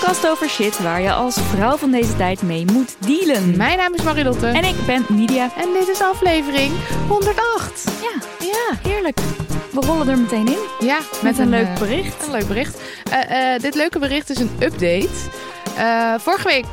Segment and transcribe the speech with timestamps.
[0.00, 3.56] Podcast over shit waar je als vrouw van deze tijd mee moet dealen.
[3.56, 4.46] Mijn naam is Marilotte.
[4.46, 5.50] En ik ben Nidia.
[5.56, 6.72] En dit is aflevering
[7.08, 7.84] 108.
[8.02, 9.18] Ja, Ja, heerlijk.
[9.70, 12.26] We rollen er meteen in ja met een leuk eh, bericht.
[12.26, 12.80] Een leuk bericht.
[13.10, 15.08] Eh, eh, dit leuke bericht is een update.
[15.76, 16.66] Eh, vorige week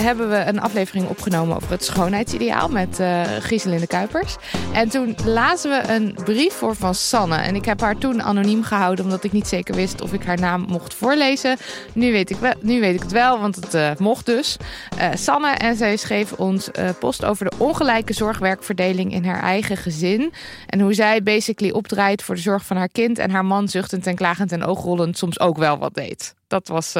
[0.00, 4.36] hebben we een aflevering opgenomen over het schoonheidsideaal met eh Gieselinde Kuipers.
[4.72, 7.36] En toen lazen we een brief voor van Sanne.
[7.36, 10.40] En ik heb haar toen anoniem gehouden omdat ik niet zeker wist of ik haar
[10.40, 11.56] naam mocht voorlezen.
[11.92, 14.56] Nu weet ik, wel, nu weet ik het wel, want het eh, mocht dus.
[14.98, 19.76] Eh, Sanne en zij schreef ons eh, post over de ongelijke zorgwerkverdeling in haar eigen
[19.76, 20.32] gezin.
[20.66, 23.18] En hoe zij basically opdraait voor de zorg van haar kind.
[23.18, 26.34] En haar man zuchtend en klagend en oogrollend soms ook wel wat deed.
[26.46, 26.94] Dat was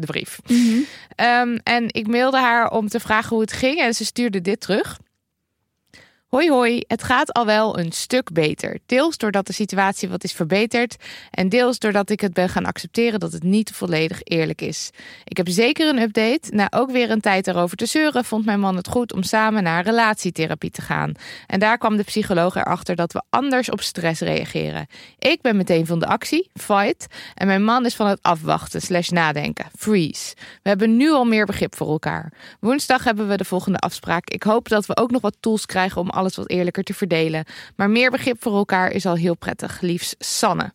[0.00, 0.38] de brief.
[1.14, 4.60] Ehm, en ik mailde haar om te vragen hoe het ging en ze stuurde dit
[4.60, 4.98] terug.
[6.30, 8.78] Hoi hoi, het gaat al wel een stuk beter.
[8.86, 10.96] Deels doordat de situatie wat is verbeterd
[11.30, 14.90] en deels doordat ik het ben gaan accepteren dat het niet volledig eerlijk is.
[15.24, 16.40] Ik heb zeker een update.
[16.50, 19.62] Na ook weer een tijd erover te zeuren, vond mijn man het goed om samen
[19.62, 21.12] naar relatietherapie te gaan.
[21.46, 24.86] En daar kwam de psycholoog erachter dat we anders op stress reageren.
[25.18, 29.08] Ik ben meteen van de actie, fight, en mijn man is van het afwachten slash
[29.08, 30.34] nadenken, freeze.
[30.62, 32.32] We hebben nu al meer begrip voor elkaar.
[32.60, 34.28] Woensdag hebben we de volgende afspraak.
[34.28, 37.44] Ik hoop dat we ook nog wat tools krijgen om alles wat eerlijker te verdelen.
[37.76, 39.80] Maar meer begrip voor elkaar is al heel prettig.
[39.80, 40.72] Liefs Sanne.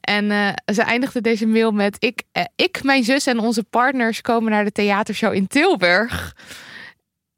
[0.00, 4.20] En eh, ze eindigde deze mail met: ik, eh, ik, mijn zus en onze partners
[4.20, 6.36] komen naar de theatershow in Tilburg.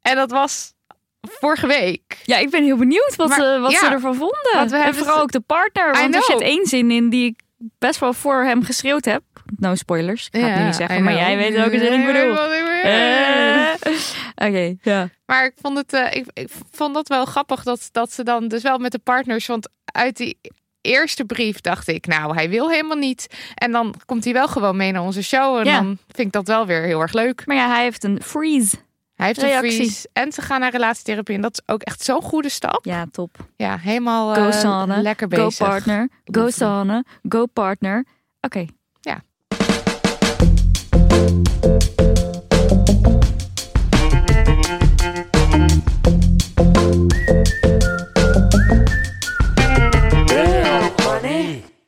[0.01, 0.73] En dat was
[1.21, 2.17] vorige week.
[2.23, 4.83] Ja, ik ben heel benieuwd wat, Maar, ze, wat ja, ze ervan vonden.
[4.83, 5.91] en vooral ook de partner.
[5.91, 7.39] Want er zit één zin in die ik
[7.79, 9.23] best wel voor hem geschreeuwd heb.
[9.57, 10.27] No spoilers.
[10.31, 12.37] Ik ga het nu niet zeggen, maar jij weet welke zin ik Ja, bedoel.
[12.81, 15.09] Eh, Oké, ja.
[15.25, 18.47] Maar ik vond, het, eh, ik, ik vond dat wel grappig dat, dat ze dan
[18.47, 19.45] dus wel met de partners.
[19.47, 20.37] Want uit die
[20.81, 23.27] eerste brief dacht ik, nou, hij wil helemaal niet.
[23.55, 25.57] En dan komt hij wel gewoon mee naar onze show.
[25.57, 25.75] En Ja.
[25.81, 27.45] dan vind ik dat wel weer heel erg leuk.
[27.45, 28.75] Maar ja, hij heeft een freeze.
[29.15, 31.35] Hij heeft een freeze en ze gaan naar relatietherapie.
[31.35, 32.85] En dat is ook echt zo'n goede stap.
[32.85, 33.37] Ja, top.
[33.55, 35.67] Ja, helemaal Go eh, lekker Go bezig.
[35.67, 36.09] partner.
[36.25, 37.03] Go Sanne.
[37.29, 38.05] Go partner.
[38.41, 38.65] Oké.
[39.01, 39.21] Ja.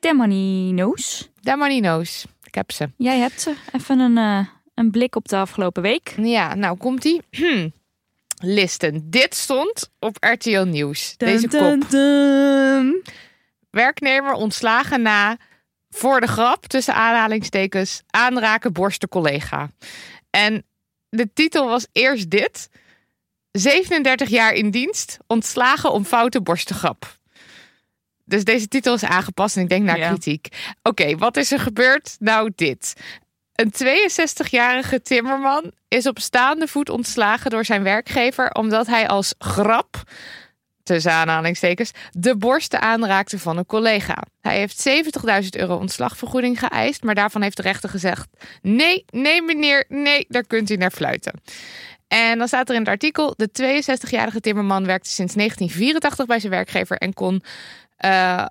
[0.00, 1.30] Demonino's.
[1.40, 2.26] De Manino's.
[2.42, 2.90] Ik heb ze.
[2.96, 3.54] Jij hebt ze.
[3.72, 6.14] Even een, eh, een blik op de afgelopen week.
[6.16, 7.22] Ja, nou komt ie.
[8.38, 11.16] Listen, dit stond op RTL Nieuws.
[11.16, 11.88] Deze kop.
[13.70, 15.36] Werknemer ontslagen na
[15.94, 19.70] voor de grap tussen aanhalingstekens aanraken borsten collega.
[20.30, 20.64] En
[21.08, 22.68] de titel was eerst dit.
[23.50, 27.16] 37 jaar in dienst, ontslagen om foute borstengrap.
[28.24, 30.08] Dus deze titel is aangepast en ik denk naar Ja.
[30.08, 30.48] kritiek.
[30.82, 32.16] Oké, wat is er gebeurd?
[32.18, 32.94] Nou, dit.
[33.54, 40.02] Een 62-jarige timmerman is op staande voet ontslagen door zijn werkgever omdat hij als grap
[40.84, 44.22] tussen aanhalingstekens, de borsten aanraakte van een collega.
[44.40, 44.88] Hij heeft
[45.42, 48.28] 70.000 euro ontslagvergoeding geëist, maar daarvan heeft de rechter gezegd:
[48.62, 51.40] nee, nee meneer, nee, daar kunt u naar fluiten.
[52.08, 56.52] En dan staat er in het artikel: de 62-jarige timmerman werkte sinds 1984 bij zijn
[56.52, 57.42] werkgever en kon.
[57.96, 58.44] eh,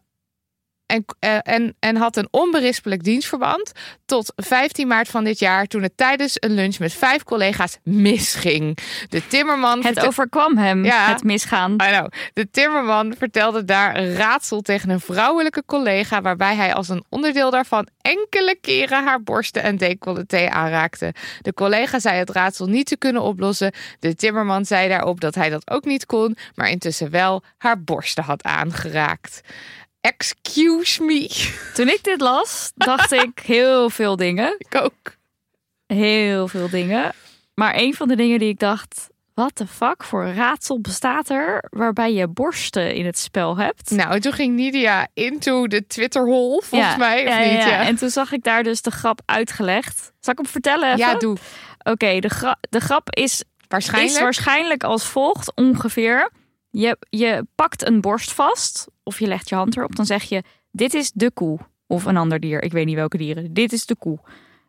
[0.94, 3.72] en, eh, en, en had een onberispelijk dienstverband
[4.06, 8.78] tot 15 maart van dit jaar, toen het tijdens een lunch met vijf collega's misging.
[9.10, 9.84] De timmerman.
[9.84, 11.08] Het overkwam hem, Ja.
[11.12, 11.72] het misgaan.
[11.72, 12.08] I know.
[12.34, 17.52] De timmerman vertelde daar een raadsel tegen een vrouwelijke collega, waarbij hij als een onderdeel
[17.52, 21.14] daarvan enkele keren haar borsten en decolleté aanraakte.
[21.42, 23.72] De collega zei het raadsel niet te kunnen oplossen.
[24.00, 28.24] De timmerman zei daarop dat hij dat ook niet kon, maar intussen wel haar borsten
[28.24, 29.42] had aangeraakt.
[30.08, 31.30] Excuse me.
[31.74, 34.56] Toen ik dit las, dacht ik heel veel dingen.
[34.58, 35.16] Ik ook.
[35.88, 37.12] Heel veel dingen.
[37.54, 39.12] Maar een van de dingen die ik dacht...
[39.34, 43.92] Wat de fuck voor raadsel bestaat er waarbij je borsten in het spel hebt?
[43.92, 47.48] Nou, toen ging Nidia into de Twitterhol, volgens Ja, mij, of ja, niet?
[47.52, 47.68] ja.
[47.68, 50.12] Ja, En toen zag ik daar dus de grap uitgelegd.
[50.20, 50.98] Zal ik hem vertellen even?
[51.00, 51.38] ja doe.
[51.84, 54.14] Oké, de, gra- de grap is, Waarschijnlijk.
[54.16, 56.30] is waarschijnlijk als volgt ongeveer.
[56.76, 59.96] Je, je pakt een borst vast of je legt je hand erop.
[59.96, 61.60] Dan zeg je, dit is de koe.
[61.88, 63.54] Of een ander dier, ik weet niet welke dieren.
[63.54, 64.20] Dit is de koe.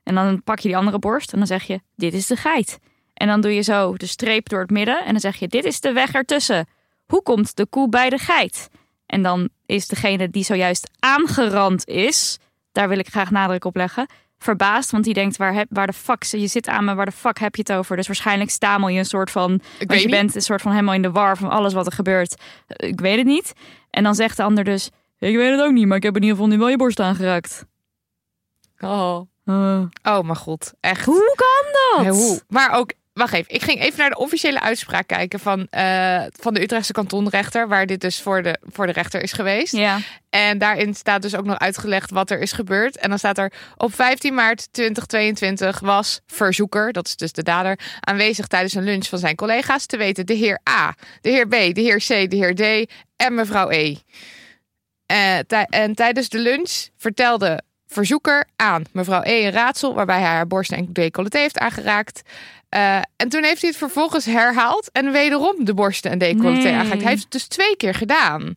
[0.02, 2.78] En dan pak je die andere borst en dan zeg je, dit is de geit.
[3.14, 5.64] En dan doe je zo de streep door het midden en dan zeg je, dit
[5.64, 6.66] is de weg ertussen.
[7.06, 8.68] Hoe komt de koe bij de geit?
[9.06, 12.38] En dan is degene die zojuist aangerand is,
[12.72, 14.06] daar wil ik graag nadruk op leggen,
[14.44, 14.90] verbaasd.
[14.90, 17.38] Want die denkt, waar, heb, waar de fuck, je zit aan me, waar de fuck
[17.38, 17.96] heb je het over?
[17.96, 20.14] Dus waarschijnlijk stamel je een soort van, Ik want weet je niet.
[20.16, 22.34] bent een soort van helemaal in de war van alles wat er gebeurt.
[22.66, 23.52] Eh, Ik weet het niet.
[23.90, 26.22] En dan zegt de ander dus, ik weet het ook niet, maar ik heb in
[26.22, 27.64] ieder geval nu wel je borst aangeraakt.
[28.80, 29.20] Oh.
[29.44, 30.72] Eh, oh, mijn god.
[30.80, 31.04] Echt.
[31.04, 32.14] hoe kan dat?
[32.16, 32.40] Hoe?
[32.48, 33.54] Maar ook, wacht even.
[33.54, 37.86] Ik ging even naar de officiële uitspraak kijken van, eh, van de Utrechtse kantonrechter, waar
[37.86, 39.72] dit dus voor de, voor de rechter is geweest.
[39.76, 39.98] Ja,
[40.30, 42.96] En daarin staat dus ook nog uitgelegd wat er is gebeurd.
[42.96, 47.78] En dan staat er op 15 maart 2022 was verzoeker, dat is dus de dader,
[48.00, 49.86] aanwezig tijdens een lunch van zijn collega's.
[49.86, 53.34] Te weten de heer A, de heer B, de heer C, de heer D en
[53.34, 53.96] mevrouw E.
[55.06, 57.62] Eh, tij- en tijdens de lunch vertelde
[57.94, 62.22] verzoeker aan mevrouw E een raadsel waarbij hij haar borst en decolleté heeft aangeraakt.
[62.68, 66.72] Eh, en toen heeft hij het vervolgens herhaald en wederom de borsten en decolleté Nee.
[66.74, 67.00] aangeraakt.
[67.02, 68.54] Hij heeft het dus twee keer gedaan.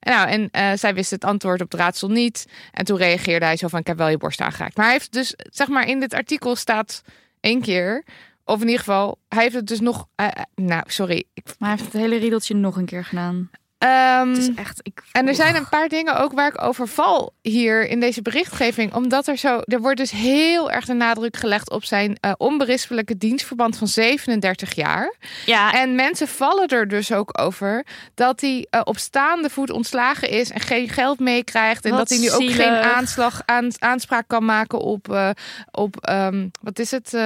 [0.00, 2.46] En, nou, en eh, zij wist het antwoord op het raadsel niet.
[2.72, 4.76] En toen reageerde hij zo van, ik heb wel je borst aangeraakt.
[4.76, 7.02] Maar hij heeft dus, zeg maar, in dit artikel staat
[7.40, 8.04] één keer...
[8.44, 10.06] Of in ieder geval, hij heeft het dus nog...
[10.14, 11.24] eh, nou, sorry.
[11.34, 13.50] Ik, maar hij heeft het hele riedeltje nog een keer gedaan.
[13.78, 16.88] Ehm, Het is echt, ik, en er zijn een paar dingen ook waar ik over
[16.88, 18.94] val hier in deze berichtgeving.
[18.94, 19.60] Omdat er zo.
[19.64, 24.74] Er wordt dus heel erg de nadruk gelegd op zijn eh, onberispelijke dienstverband van 37
[24.74, 25.14] jaar.
[25.46, 30.28] Ja, En mensen vallen er dus ook over dat hij eh, op staande voet ontslagen
[30.28, 31.84] is en geen geld meekrijgt.
[31.84, 35.30] En Wat dat hij nu ook geen aanslag, aan, aanspraak kan maken op, eh,
[35.70, 37.16] op ehm, wat is het?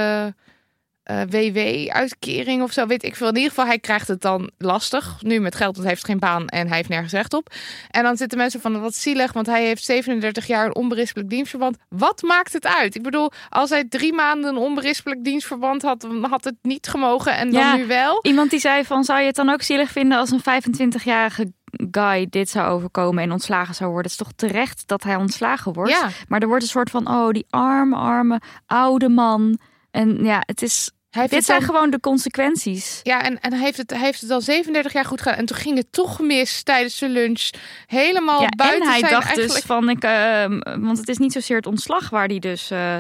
[1.02, 3.28] Eh, WW-uitkering of zo, weet ik veel.
[3.28, 5.16] In ieder geval, hij krijgt het dan lastig.
[5.20, 7.52] Nu met geld, want hij heeft geen baan en hij heeft nergens recht op.
[7.90, 11.76] En dan zitten mensen van, wat zielig, want hij heeft 37 jaar een onberispelijk dienstverband.
[11.88, 12.94] Wat maakt het uit?
[12.94, 17.36] Ik bedoel, als hij drie maanden een onberispelijk dienstverband had, dan had het niet gemogen
[17.36, 17.76] en dan Ja.
[17.76, 18.18] nu wel.
[18.22, 21.52] iemand die zei van, zou je het dan ook zielig vinden als een 25-jarige
[21.90, 24.10] guy dit zou overkomen en ontslagen zou worden?
[24.10, 25.90] Het is toch terecht dat hij ontslagen wordt?
[25.90, 26.08] Ja.
[26.28, 29.58] Maar er wordt een soort van, oh, die arme, arme, oude man.
[29.92, 33.00] En ja, het is, dit het zijn dan- gewoon de consequenties.
[33.02, 35.38] Ja, en, en hij, heeft het, hij heeft het al 37 jaar goed gedaan.
[35.38, 37.50] En toen ging het toch mis tijdens de lunch.
[37.86, 39.54] Helemaal Ja, buiten en hij zijn dacht eigenlijk...
[39.54, 40.44] dus van, ik, eh,
[40.80, 42.70] want het is niet zozeer het ontslag waar hij dus...
[42.70, 42.98] eh,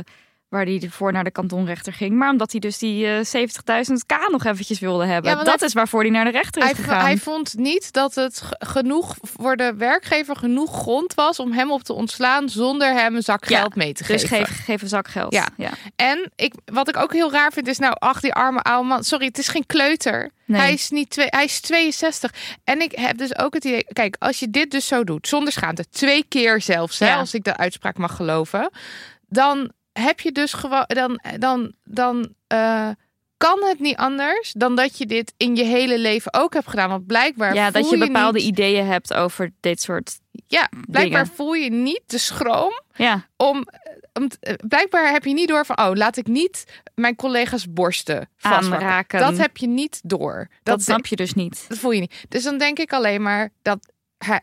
[0.52, 2.16] waar hij voor naar de kantonrechter ging.
[2.16, 5.30] Maar omdat hij dus die eh 70.000 k nog eventjes wilde hebben.
[5.30, 7.00] Ja, dat hij- is waarvoor hij naar de rechter is Hij, gegaan.
[7.00, 11.82] hij vond niet dat het genoeg voor de werkgever genoeg grond was om hem op
[11.82, 14.46] te ontslaan zonder hem een zak Ja, geld mee te dus geven.
[14.46, 15.32] geef, geef een zak geld.
[15.34, 15.48] Ja.
[15.56, 15.70] ja.
[15.96, 19.04] En ik, wat ik ook heel raar vind is, nou, ach, die arme oude man.
[19.04, 20.30] Sorry, het is geen kleuter.
[20.44, 20.60] Nee.
[20.60, 22.32] Hij is niet twee, hij is 62.
[22.64, 25.52] En ik heb dus ook het idee, kijk, als je dit dus zo doet, zonder
[25.52, 28.70] schaamte, twee keer zelfs, hè, als ik de uitspraak mag geloven,
[29.28, 32.88] dan heb je dus gewoon, dan, dan, dan eh,
[33.36, 36.88] kan het niet anders dan dat je dit in je hele leven ook hebt gedaan.
[36.88, 40.18] Want blijkbaar Ja, dat je bepaalde niet, ideeën hebt over dit soort.
[40.46, 41.36] ja, blijkbaar dingen.
[41.36, 43.66] voel je niet de schroom Ja, om,
[44.12, 48.28] om eh, blijkbaar heb je niet door van oh laat ik niet mijn collega's borsten.
[48.40, 49.20] Aanraken.
[49.20, 50.48] Dat heb je niet door.
[50.62, 51.64] dat, snap je dus niet.
[51.68, 52.24] Dat voel je niet.
[52.28, 53.91] Dus dan denk ik alleen maar dat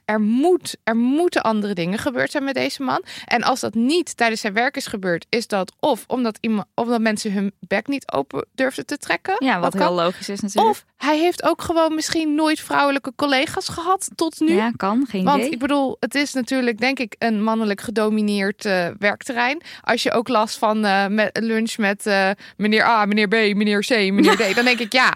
[0.05, 3.03] er moet er moeten andere dingen gebeurd zijn met deze man.
[3.25, 7.01] En als dat niet tijdens zijn werk is gebeurd, is dat of omdat iemand omdat
[7.01, 9.35] mensen hun bek niet open durfden te trekken.
[9.39, 9.81] Ja, wat kan.
[9.81, 10.75] heel logisch is natuurlijk.
[10.75, 14.53] Of hij heeft ook gewoon misschien nooit vrouwelijke collega's gehad tot nu.
[14.53, 15.05] Ja, kan.
[15.09, 15.51] Geen Want idee.
[15.51, 19.61] ik bedoel, het is natuurlijk denk ik een mannelijk gedomineerd eh, werkterrein.
[19.81, 23.79] Als je ook last van eh, met lunch met eh, meneer A, meneer B, meneer
[23.79, 25.13] C, meneer D, dan denk ik ja.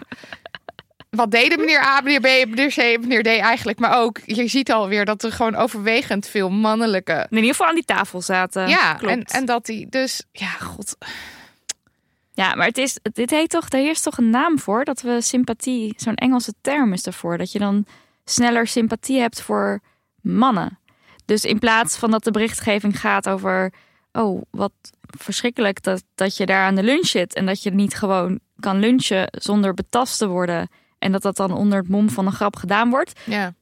[1.14, 3.78] Wat deden meneer A, meneer B, meneer C, meneer D eigenlijk?
[3.78, 7.26] Maar ook, je ziet alweer dat er gewoon overwegend veel mannelijke...
[7.30, 8.68] In ieder geval aan die tafel zaten.
[8.68, 9.14] ja, klopt.
[9.14, 10.22] en, en dat die dus...
[10.32, 10.96] Ja, god.
[12.32, 15.20] Ja, maar het is, dit heet toch, er is toch een naam voor dat we
[15.20, 17.86] sympathie, zo'n Engelse term is ervoor, dat je dan
[18.24, 19.80] sneller sympathie hebt voor
[20.20, 20.78] mannen.
[21.24, 23.72] Dus in plaats van dat de berichtgeving gaat over,
[24.12, 24.72] oh, wat
[25.18, 28.78] verschrikkelijk dat, dat je daar aan de lunch zit en dat je niet gewoon kan
[28.78, 30.68] lunchen zonder betast te worden
[31.04, 33.20] en dat dat dan onder het mom van een grap gedaan wordt.
[33.24, 33.54] Ja,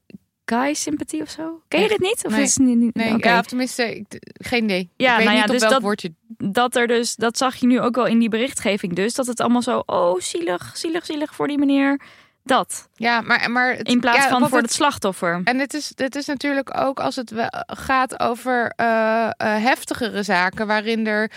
[0.45, 1.61] Guy sympathie of zo?
[1.67, 2.25] Ken je dit niet?
[2.25, 2.41] Of Nee.
[2.41, 2.77] is het niet?
[2.77, 4.89] niet- nee, ja, of tenminste, ik, geen idee.
[4.97, 6.13] Ja, ik weet nou ja, niet op dus welk dat- woordje...
[6.37, 9.39] dat er dus, dat zag je nu ook wel in die berichtgeving dus, dat het
[9.39, 12.01] allemaal zo, oh, zielig, zielig, zielig voor die meneer.
[12.43, 12.89] Dat.
[12.93, 13.51] Ja, maar...
[13.51, 15.41] maar het- In plaats ja, van voor het- het slachtoffer.
[15.43, 17.31] En het is, het is natuurlijk ook als het
[17.67, 21.31] gaat over eh, eh, heftigere zaken, waarin er.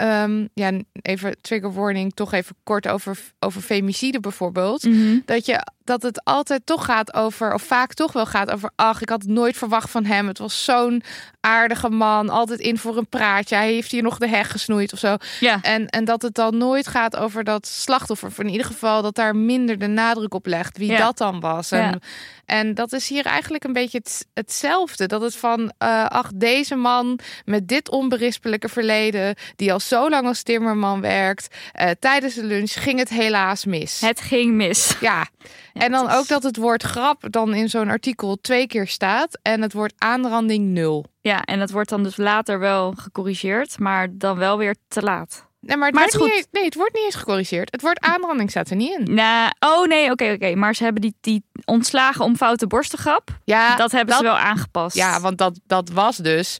[0.00, 4.82] Ehm, ja, even trigger warning, toch even kort over, over femicide bijvoorbeeld.
[4.84, 5.18] Mhm.
[5.24, 9.02] Dat, je, dat het altijd toch gaat over, of vaak toch wel gaat over, ach,
[9.02, 10.26] ik had het nooit verwacht van hem.
[10.26, 11.02] Het was zo'n
[11.40, 13.56] aardige man, altijd in voor een praatje.
[13.56, 15.16] Hij heeft hier nog de heg gesnoeid of zo.
[15.40, 15.58] Ja.
[15.62, 18.28] En, en dat het dan nooit gaat over dat slachtoffer.
[18.28, 20.98] Of in ieder geval dat daar minder de nadruk op legt wie Ja.
[20.98, 21.70] dat dan was.
[21.70, 21.98] En, Ja.
[22.44, 25.06] en dat is hier eigenlijk een beetje het, hetzelfde.
[25.06, 30.26] Dat het van, eh, ach, deze man met dit onberispelijke verleden, die al zo lang
[30.26, 34.00] als timmerman werkt, eh, tijdens de lunch ging het helaas mis.
[34.00, 34.96] Het ging mis.
[35.00, 35.26] Ja,
[35.72, 38.86] Ja, en dan is- ook dat het woord grap dan in zo'n artikel twee keer
[38.86, 41.04] staat en het woord aanranding nul.
[41.20, 45.48] Ja, en dat wordt dan dus later wel gecorrigeerd, maar dan wel weer te laat.
[45.60, 47.72] Nee, maar het, Maar het niet eens, nee, het wordt niet eens gecorrigeerd.
[47.72, 49.14] Het woord aanranding staat er niet in.
[49.14, 50.54] Nou, oh nee, oké, oké.
[50.54, 53.30] Maar ze hebben die, die ontslagen om foute borstengrap.
[53.44, 54.96] Ja, dat hebben ze wel aangepast.
[54.96, 56.58] Ja, want dat, dat was dus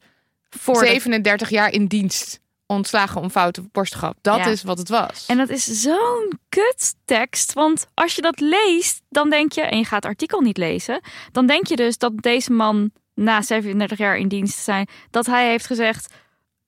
[0.50, 2.40] voor de- 37 jaar in dienst.
[2.70, 4.16] Ontslagen om foute borstgrap.
[4.20, 4.46] Dat Ja.
[4.46, 5.26] is wat het was.
[5.26, 7.52] En dat is zo'n kuttekst.
[7.52, 11.00] Want als je dat leest, dan denk je, en je gaat het artikel niet lezen,
[11.32, 15.26] dan denk je dus dat deze man na 37 jaar in dienst te zijn, dat
[15.26, 16.14] hij heeft gezegd,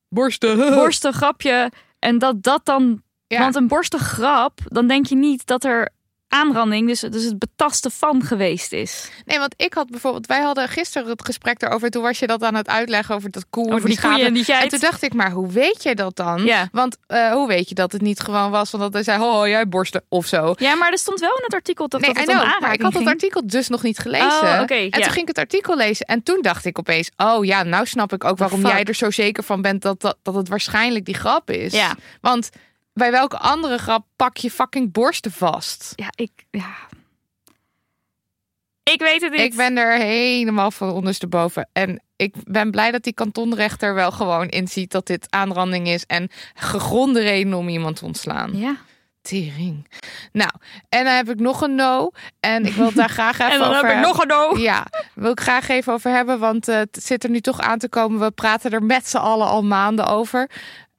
[0.09, 0.57] borsten.
[0.75, 1.71] borsten grapje.
[1.99, 3.39] En dat dat dan, Ja.
[3.39, 5.89] want een borstengrap, dan denk je niet dat er
[6.33, 9.11] aanranding, dus, dus het betasten van geweest is.
[9.25, 10.27] Nee, want ik had bijvoorbeeld...
[10.27, 11.91] Wij hadden gisteren het gesprek daarover.
[11.91, 13.69] Toen was je dat aan het uitleggen over dat koe.
[13.69, 14.17] en Over die schapen.
[14.17, 16.45] koeien en die En toen dacht ik, maar hoe weet je dat dan?
[16.45, 16.69] Ja.
[16.73, 18.71] Want eh, hoe weet je dat het niet gewoon was?
[18.71, 20.55] Want dat hij zei, oh, jij borsten of zo.
[20.59, 22.83] Ja, maar er stond wel in het artikel toch Nee, dat het know, maar ik
[22.83, 23.15] had dat ging.
[23.15, 24.27] artikel dus nog niet gelezen.
[24.27, 24.91] Oh, oké, en ja.
[24.91, 26.07] toen ging ik het artikel lezen.
[26.07, 29.11] En toen dacht ik opeens, oh ja, nou snap ik ook waarom jij er zo
[29.11, 31.73] zeker van bent dat, dat, dat het waarschijnlijk die grap is.
[31.73, 31.95] Ja.
[32.21, 32.51] Want
[32.93, 35.93] bij welke andere grap pak je fucking borsten vast?
[35.97, 36.31] Ja, ik...
[36.51, 36.75] Ja.
[38.83, 39.41] Ik weet het niet.
[39.41, 41.69] Ik ben er helemaal van ondersteboven.
[41.73, 46.07] En ik ben blij dat die kantonrechter wel gewoon inziet dat dit aanranding is.
[46.07, 48.59] En gegronde reden om iemand te ontslaan.
[48.59, 48.77] Ja.
[49.23, 49.89] Tering.
[50.33, 50.51] Nou,
[50.89, 52.11] en dan heb ik nog een no.
[52.41, 54.57] En ik wil het daar graag even En dan over heb ik nog een no.
[54.57, 56.39] Ja, wil ik graag even over hebben.
[56.39, 58.21] Want eh, het zit er nu toch aan te komen.
[58.21, 60.51] We praten er met z'n allen al maanden over.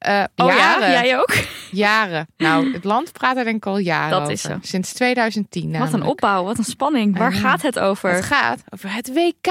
[0.04, 0.92] Eh, Oh jaren.
[0.92, 1.34] ja, jij ook?
[1.72, 2.28] Jaren.
[2.38, 4.32] Nou, het land praat er denk ik al jaren Dat over.
[4.34, 4.58] is zo.
[4.62, 7.18] Sinds 2010 Wat een opbouw, wat een spanning.
[7.18, 8.10] Waar gaat het over?
[8.14, 9.48] Het gaat over het WK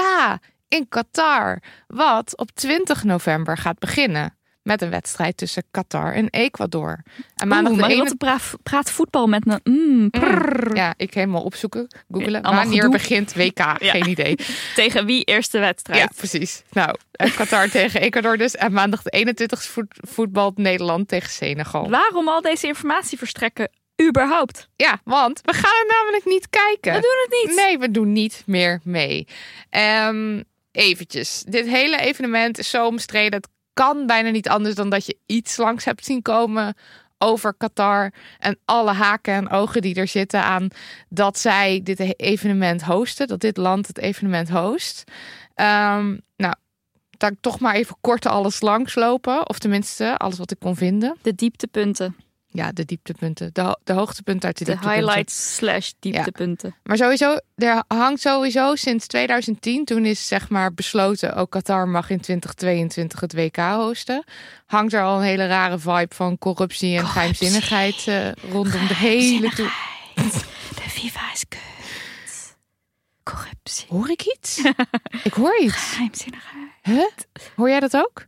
[0.67, 1.61] in Qatar.
[1.87, 4.37] Wat op 20 november gaat beginnen.
[4.63, 7.03] Met een wedstrijd tussen Qatar en Ecuador.
[7.35, 8.15] En maandag Oeh, de ene...
[8.15, 9.59] praat, praat voetbal met een...
[9.63, 10.75] Mm, prrr.
[10.75, 12.41] Ja, ik helemaal opzoeken, googelen.
[12.41, 12.89] Wanneer gedoe.
[12.89, 13.59] begint WK?
[13.79, 14.37] Geen idee.
[14.75, 15.99] Tegen wie eerste wedstrijd?
[15.99, 16.63] Ja, precies.
[16.71, 16.95] Nou,
[17.35, 18.55] Qatar tegen Ecuador dus.
[18.55, 21.89] En maandag de 21 voet, voetbalt Nederland tegen Senegal.
[21.89, 23.69] Waarom al deze informatie verstrekken?
[24.07, 24.69] Überhaupt.
[24.75, 26.93] Ja, want we gaan er namelijk niet kijken.
[26.93, 27.55] We doen het niet.
[27.55, 29.27] Nee, we doen niet meer mee.
[29.69, 30.41] Ehm
[30.73, 31.43] eventjes.
[31.47, 33.39] Dit hele evenement is zo omstreden.
[33.39, 36.75] Het kan bijna niet anders dan dat je iets langs hebt zien komen
[37.17, 38.13] over Qatar.
[38.39, 40.67] En alle haken en ogen die er zitten aan
[41.09, 43.27] dat zij dit evenement hosten.
[43.27, 45.03] Dat dit land het evenement host.
[45.55, 46.53] Ehm, nou,
[47.11, 49.49] ik toch maar even kort alles langslopen.
[49.49, 51.17] Of tenminste, alles wat ik kon vinden.
[51.21, 52.15] De dieptepunten.
[52.55, 53.49] Ja, de dieptepunten.
[53.53, 55.03] De, de hoogtepunten uit de, De dieptepunten.
[55.05, 56.75] highlights slash dieptepunten.
[56.83, 62.09] Maar sowieso, er hangt sowieso sinds 2010, toen is zeg maar besloten, ook Qatar mag
[62.09, 64.23] in 2022 het WK hosten.
[64.65, 69.49] Hangt er al een hele rare vibe van corruptie en geheimzinnigheid eh, rondom de hele
[69.49, 69.69] toe.
[70.75, 71.59] De FIFA is kut.
[73.23, 73.85] Corruptie.
[73.89, 74.61] Hoor ik iets?
[75.23, 75.73] ik hoor iets.
[75.75, 76.67] Geheimzinnigheid.
[76.81, 77.05] Huh?
[77.55, 78.25] Hoor jij dat ook?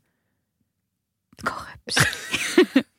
[1.44, 2.84] Corruptie.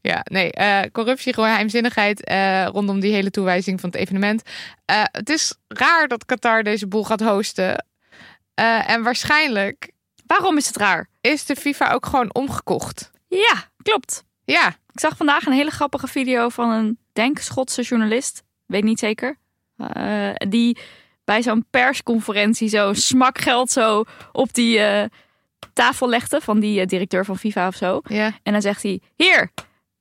[0.00, 4.42] Ja, nee, eh, corruptie, gewoon geheimzinnigheid eh, rondom die hele toewijzing van het evenement.
[4.84, 7.84] Eh, het is raar dat Qatar deze boel gaat hosten.
[8.54, 9.90] En waarschijnlijk
[10.26, 11.08] Waarom is het raar?
[11.20, 13.10] is de FIFA ook gewoon omgekocht.
[13.28, 14.24] Ja, klopt.
[14.44, 18.42] Ja, Ik zag vandaag een hele grappige video van een, denk Schotse journalist.
[18.66, 19.38] weet niet zeker.
[20.48, 20.78] Die
[21.24, 24.80] bij zo'n persconferentie zo smakgeld zo op die
[25.72, 28.00] tafel legde van die eh, directeur van FIFA of zo.
[28.04, 28.32] Ja.
[28.42, 29.50] En dan zegt hij, hier,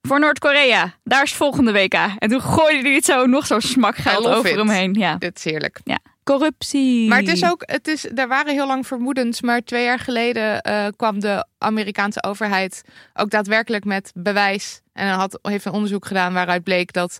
[0.01, 1.93] voor Noord-Korea, daar is volgende WK.
[1.93, 4.57] En toen gooide hij het zo nog zo'n I smakgeld love over it.
[4.57, 4.93] hem heen.
[4.93, 5.15] Ja.
[5.15, 5.79] Dit is heerlijk.
[6.25, 7.07] Corruptie.
[7.07, 10.61] Maar het is ook, het is, er waren heel lang vermoedens, maar twee jaar geleden
[10.61, 12.81] eh, kwam de Amerikaanse overheid
[13.13, 14.81] ook daadwerkelijk met bewijs.
[14.93, 17.19] En had, heeft een onderzoek gedaan waaruit bleek dat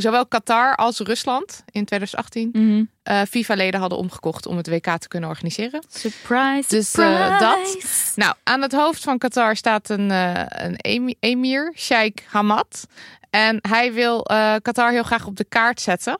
[0.00, 2.84] zowel Qatar als Rusland in 2018 Mhm.
[3.02, 5.82] eh, FIFA-leden hadden omgekocht om het WK te kunnen organiseren.
[5.90, 7.76] Surprise, Dus, eh, dat.
[8.16, 12.86] Nou, aan het hoofd van Qatar staat een, eh, een emi- emir, Sheikh Hamad.
[13.30, 14.22] En hij wil
[14.62, 16.18] Qatar heel graag op de kaart zetten.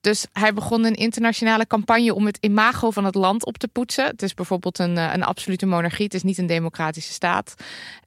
[0.00, 4.04] Dus hij begon een internationale campagne om het imago van het land op te poetsen.
[4.06, 6.04] Het is bijvoorbeeld een, eh, een absolute monarchie.
[6.04, 7.54] Het is niet een democratische staat.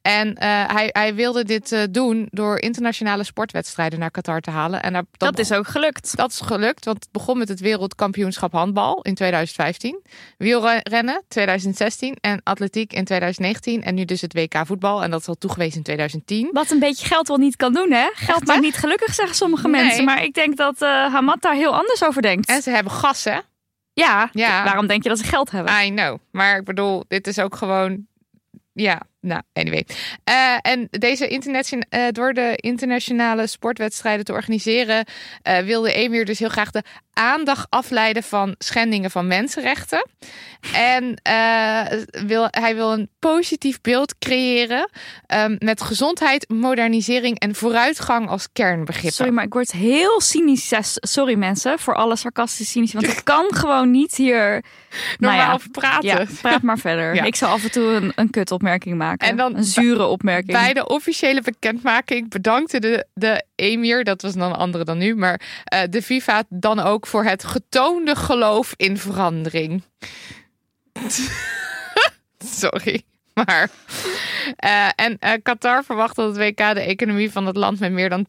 [0.02, 4.82] En eh, hij, hij wilde dit eh, doen door internationale sportwedstrijden naar Qatar te halen.
[4.82, 6.16] En daar- Dat is ook gelukt.
[6.16, 10.00] dat is gelukt, want het begon met het wereldkampioenschap handbal in 2015.
[10.38, 13.82] Wielrennen 2016 en atletiek in 2019.
[13.82, 16.48] En nu dus het WK voetbal en dat is al toegewezen in 2010.
[16.52, 18.08] Wat een beetje geld wel niet kan doen, hè?
[18.14, 18.64] Geld Echt, maakt hè?
[18.66, 19.82] niet gelukkig, zeggen sommige Nee.
[19.82, 20.04] mensen.
[20.04, 22.48] Maar ik denk dat eh Hamad daar heel anders over denkt.
[22.48, 23.38] En ze hebben gas, hè?
[23.92, 24.64] ja, Ja.
[24.64, 25.84] waarom denk je dat ze geld hebben?
[25.84, 26.18] I know.
[26.30, 28.06] Maar ik bedoel, dit is ook gewoon...
[28.72, 29.86] Ja, nou, anyway.
[30.24, 35.04] Eh, en deze internation- eh, door de internationale sportwedstrijden te organiseren...
[35.42, 36.82] eh, wilde Emir dus heel graag de
[37.14, 40.06] aandacht afleiden van schendingen van mensenrechten.
[40.72, 41.80] En eh,
[42.26, 44.90] wil, hij wil een positief beeld creëren
[45.26, 49.12] ehm, met gezondheid, modernisering en vooruitgang als kernbegrippen.
[49.12, 50.72] Sorry, maar ik word heel cynisch.
[51.00, 52.92] Sorry mensen voor alle sarcastische cynisch.
[52.92, 54.64] Want ik kan gewoon niet hier...
[55.18, 56.08] Normaal nou ja, over praten.
[56.08, 57.02] Ja, praat maar verder.
[57.14, 57.22] Ja.
[57.22, 59.28] Ik zal af en toe een, een kutopmerking maken.
[59.28, 60.52] En dan een zure opmerking.
[60.52, 65.14] Bij de officiële bekendmaking bedankte de, de emir, dat was dan een andere dan nu,
[65.14, 69.82] maar eh, de FIFA dan ook voor het getoonde geloof in verandering.
[72.44, 73.02] Sorry.
[73.34, 73.68] Maar.
[74.56, 78.08] eh, en eh, Qatar verwacht dat het WK de economie van het land met meer
[78.08, 78.26] dan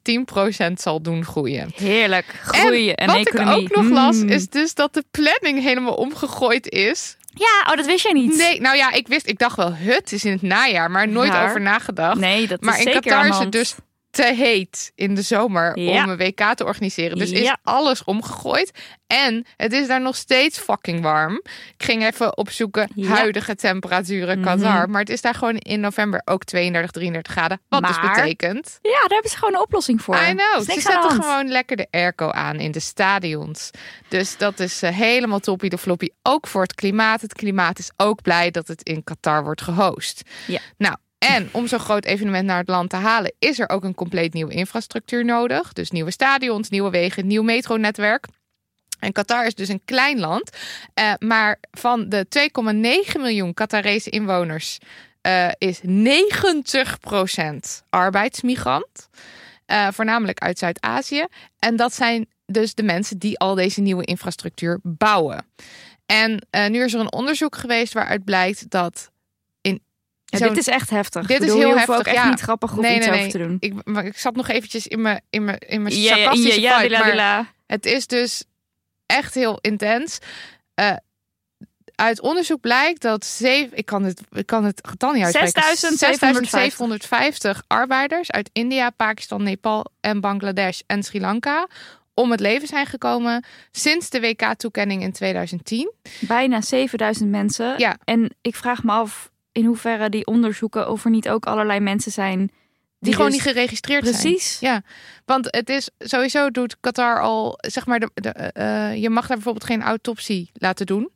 [0.70, 1.72] 10% zal doen groeien.
[1.76, 2.26] Heerlijk.
[2.44, 3.64] Groeien en, wat economie.
[3.66, 4.30] ik ook nog las, Mm.
[4.30, 7.18] is dus dat de planning helemaal omgegooid is.
[7.34, 8.38] Ja, oh, dat wist jij niet.
[8.38, 11.36] Nee, nou ja, ik wist, ik dacht wel, het is in het najaar, maar nooit
[11.36, 12.20] over nagedacht.
[12.20, 13.76] Nee, dat Maar is in zeker Qatar is het dus
[14.16, 16.04] te heet in de zomer Ja.
[16.04, 17.18] om een WK te organiseren.
[17.18, 17.58] Dus is Ja.
[17.64, 18.72] alles omgegooid.
[19.08, 21.42] En het is daar nog steeds fucking warm.
[21.78, 23.08] Ik ging even opzoeken Ja.
[23.10, 24.48] huidige temperaturen Mhm.
[24.48, 24.90] Qatar.
[24.90, 27.62] Maar het is daar gewoon in november ook 32, 33 graden.
[27.70, 28.80] Wat dus betekent...
[28.82, 30.16] Ja, daar hebben ze gewoon een oplossing voor.
[30.16, 30.60] I know.
[30.60, 33.72] Is Ze zetten gewoon lekker de airco aan in de stadions.
[34.08, 36.14] Dus dat is eh, helemaal toppie de floppie.
[36.24, 37.22] Ook voor het klimaat.
[37.22, 40.22] Het klimaat is ook blij dat het in Qatar wordt gehost.
[40.48, 40.60] Ja.
[40.78, 40.96] Nou,
[41.28, 43.34] en om zo'n groot evenement naar het land te halen...
[43.40, 45.74] is er ook een compleet nieuwe infrastructuur nodig.
[45.74, 48.28] Dus nieuwe stadions, nieuwe wegen, nieuw metronetwerk.
[49.00, 50.50] En Qatar is dus een klein land.
[50.94, 52.26] eh, maar van de
[53.14, 54.78] 2,9 miljoen Qatarese inwoners...
[55.22, 55.86] eh, is 90%
[57.90, 59.10] arbeidsmigrant.
[59.66, 61.26] Eh, voornamelijk uit Zuid-Azië.
[61.60, 65.46] En dat zijn dus de mensen die al deze nieuwe infrastructuur bouwen.
[66.06, 69.12] En nu is er een onderzoek geweest waaruit blijkt dat.
[70.26, 71.26] Ja, dit is echt heftig.
[71.26, 72.30] Dit is heel je heftig, ook echt ja.
[72.30, 73.58] niet grappig of Nee, iets nee, over te doen.
[73.60, 76.62] Ik, maar ik zat nog eventjes in mijn, in mijn, in mijn Ja, ja, sarcastische
[76.62, 77.52] ja, ja, vibe, dila, maar dila.
[77.66, 78.44] het is dus
[79.06, 80.20] echt heel intens.
[80.74, 80.92] Eh,
[81.96, 85.62] uit onderzoek blijkt dat zeven, ik kan het, ik kan het getal niet uitspreken.
[85.62, 86.60] 6750.
[86.60, 91.68] 6750 arbeiders uit India, Pakistan, Nepal en Bangladesh en Sri Lanka
[92.14, 95.92] om het leven zijn gekomen sinds de WK-toekenning in 2010.
[96.20, 97.74] Bijna 7000 mensen.
[97.78, 97.98] Ja.
[98.04, 102.12] En ik vraag me af in hoeverre die onderzoeken of er niet ook allerlei mensen
[102.12, 102.48] zijn die,
[103.00, 104.22] Die, gewoon dus- niet geregistreerd zijn.
[104.22, 104.60] Precies.
[104.60, 104.82] Ja,
[105.26, 109.36] want het is sowieso doet Qatar al, zeg maar, de, de, eh, je mag daar
[109.36, 111.12] bijvoorbeeld geen autopsie laten doen.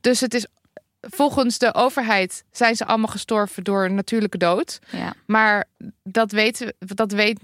[0.00, 0.46] Dus het is
[1.10, 4.78] volgens de overheid zijn ze allemaal gestorven door een natuurlijke dood.
[4.90, 5.12] Ja.
[5.26, 5.64] Maar
[6.02, 7.38] dat, weten, we- dat, weet,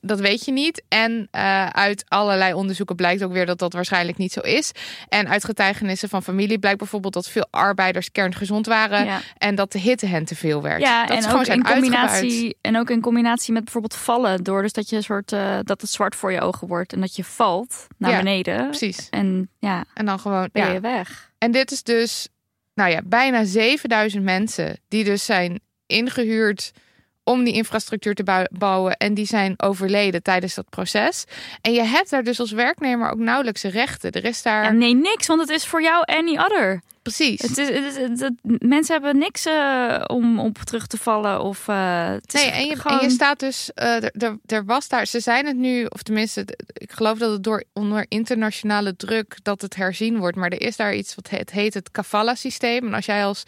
[0.00, 0.82] dat, weet je niet.
[0.88, 4.72] En eh, uit allerlei onderzoeken blijkt ook weer dat dat waarschijnlijk niet zo is.
[5.08, 9.04] En uit getuigenissen van familie blijkt bijvoorbeeld dat veel arbeiders kerngezond waren.
[9.04, 9.20] Ja.
[9.38, 10.80] En dat de hitte hen te veel werd.
[10.80, 14.42] Ja, dat en is gewoon ook in combinatie en ook in combinatie met bijvoorbeeld vallen,
[14.42, 17.00] door dus dat je een soort eh, dat het zwart voor je ogen wordt en
[17.00, 18.66] dat je valt naar Ja, beneden.
[18.68, 19.08] Precies.
[19.10, 20.48] En ja, En dan gewoon.
[20.52, 21.32] ben je weg.
[21.38, 22.28] En dit is dus,
[22.74, 26.72] nou ja, bijna 7000 mensen die dus zijn ingehuurd
[27.24, 28.96] om die infrastructuur te bou- bouwen.
[28.96, 31.24] En die zijn overleden tijdens dat proces.
[31.60, 34.10] En je hebt daar dus als werknemer ook nauwelijks rechten.
[34.12, 36.80] Er is daar Ja, nee, niks, want het is voor jou any other.
[37.02, 37.42] precies.
[37.42, 41.40] Het is, het is- het- het- mensen hebben niks eh, om op terug te vallen.
[41.42, 42.98] Of, is Nee, en je, gewoon...
[42.98, 44.04] en je staat dus, eh,
[44.46, 48.06] er, was daar, ze zijn het nu, of tenminste, ik geloof dat het door onder
[48.08, 51.90] internationale druk dat het herzien wordt, maar er is daar iets wat het heet het
[51.90, 52.86] kafala-systeem.
[52.86, 53.42] En als jij als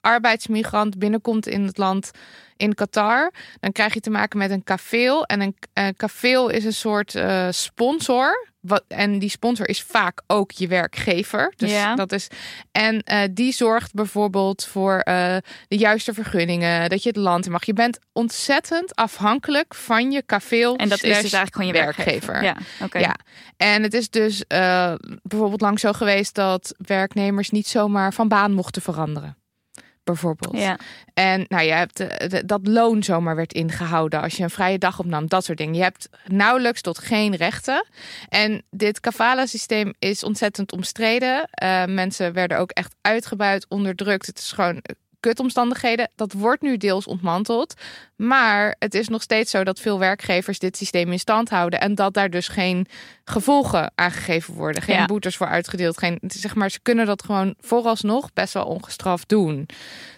[0.00, 2.10] arbeidsmigrant binnenkomt in het land
[2.56, 5.24] in Qatar, dan krijg je te maken met een kafeel.
[5.24, 8.46] En een, een kafeel is een soort eh, sponsor.
[8.60, 11.52] Wat, en die sponsor is vaak ook je werkgever.
[11.56, 11.94] Dus Ja.
[11.94, 12.28] dat is,
[12.72, 15.36] en eh, die zorgt bijvoorbeeld voor eh,
[15.68, 17.64] de juiste vergunningen, dat je het land mag.
[17.64, 20.76] Je bent ontzettend afhankelijk van je kafeel.
[20.76, 22.42] En dat is dus eigenlijk gewoon je werkgever.
[22.42, 22.98] Ja, oké.
[22.98, 23.16] Ja,
[23.56, 28.52] en het is dus eh, bijvoorbeeld lang zo geweest dat werknemers niet zomaar van baan
[28.52, 29.36] mochten veranderen.
[30.12, 30.56] Bijvoorbeeld.
[30.56, 30.78] Ja.
[31.14, 34.78] En nou, je hebt eh, de- dat loon zomaar werd ingehouden als je een vrije
[34.78, 35.74] dag opnam, dat soort dingen.
[35.74, 37.86] Je hebt nauwelijks tot geen rechten.
[38.28, 41.48] En dit kafala-systeem is ontzettend omstreden.
[41.50, 44.26] Eh, mensen werden ook echt uitgebuit, onderdrukt.
[44.26, 44.82] Het is gewoon
[45.20, 46.10] kutomstandigheden.
[46.14, 47.74] Dat wordt nu deels ontmanteld.
[48.16, 51.80] Maar het is nog steeds zo dat veel werkgevers dit systeem in stand houden.
[51.80, 52.86] En dat daar dus geen
[53.24, 54.82] gevolgen aangegeven worden.
[54.82, 55.06] Geen Ja.
[55.06, 55.98] boetes voor uitgedeeld.
[55.98, 59.66] Geen, zeg maar, ze kunnen dat gewoon vooralsnog best wel ongestraft doen.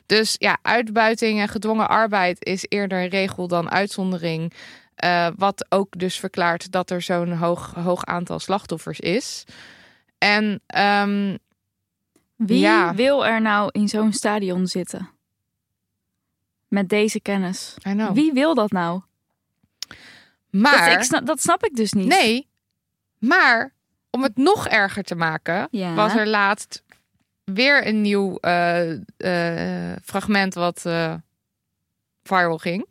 [0.07, 4.53] Dus ja, uitbuiting en gedwongen arbeid is eerder regel dan uitzondering.
[4.95, 9.45] Eh, wat ook dus verklaart dat er zo'n hoog, hoog aantal slachtoffers is.
[10.19, 11.37] En ehm,
[12.47, 12.95] Wie Ja.
[12.95, 15.11] wil er nou in zo'n stadion zitten?
[16.69, 17.75] Met deze kennis.
[18.13, 19.01] Wie wil dat nou?
[20.51, 22.07] maar Dat, ik snap, dat snap ik dus niet.
[22.07, 22.49] nee,
[23.19, 23.73] maar
[24.11, 25.95] om het nog erger te maken, Ja.
[25.95, 26.83] was er laatst
[27.45, 31.15] weer een nieuw eh, eh, fragment wat eh,
[32.23, 32.87] viral ging.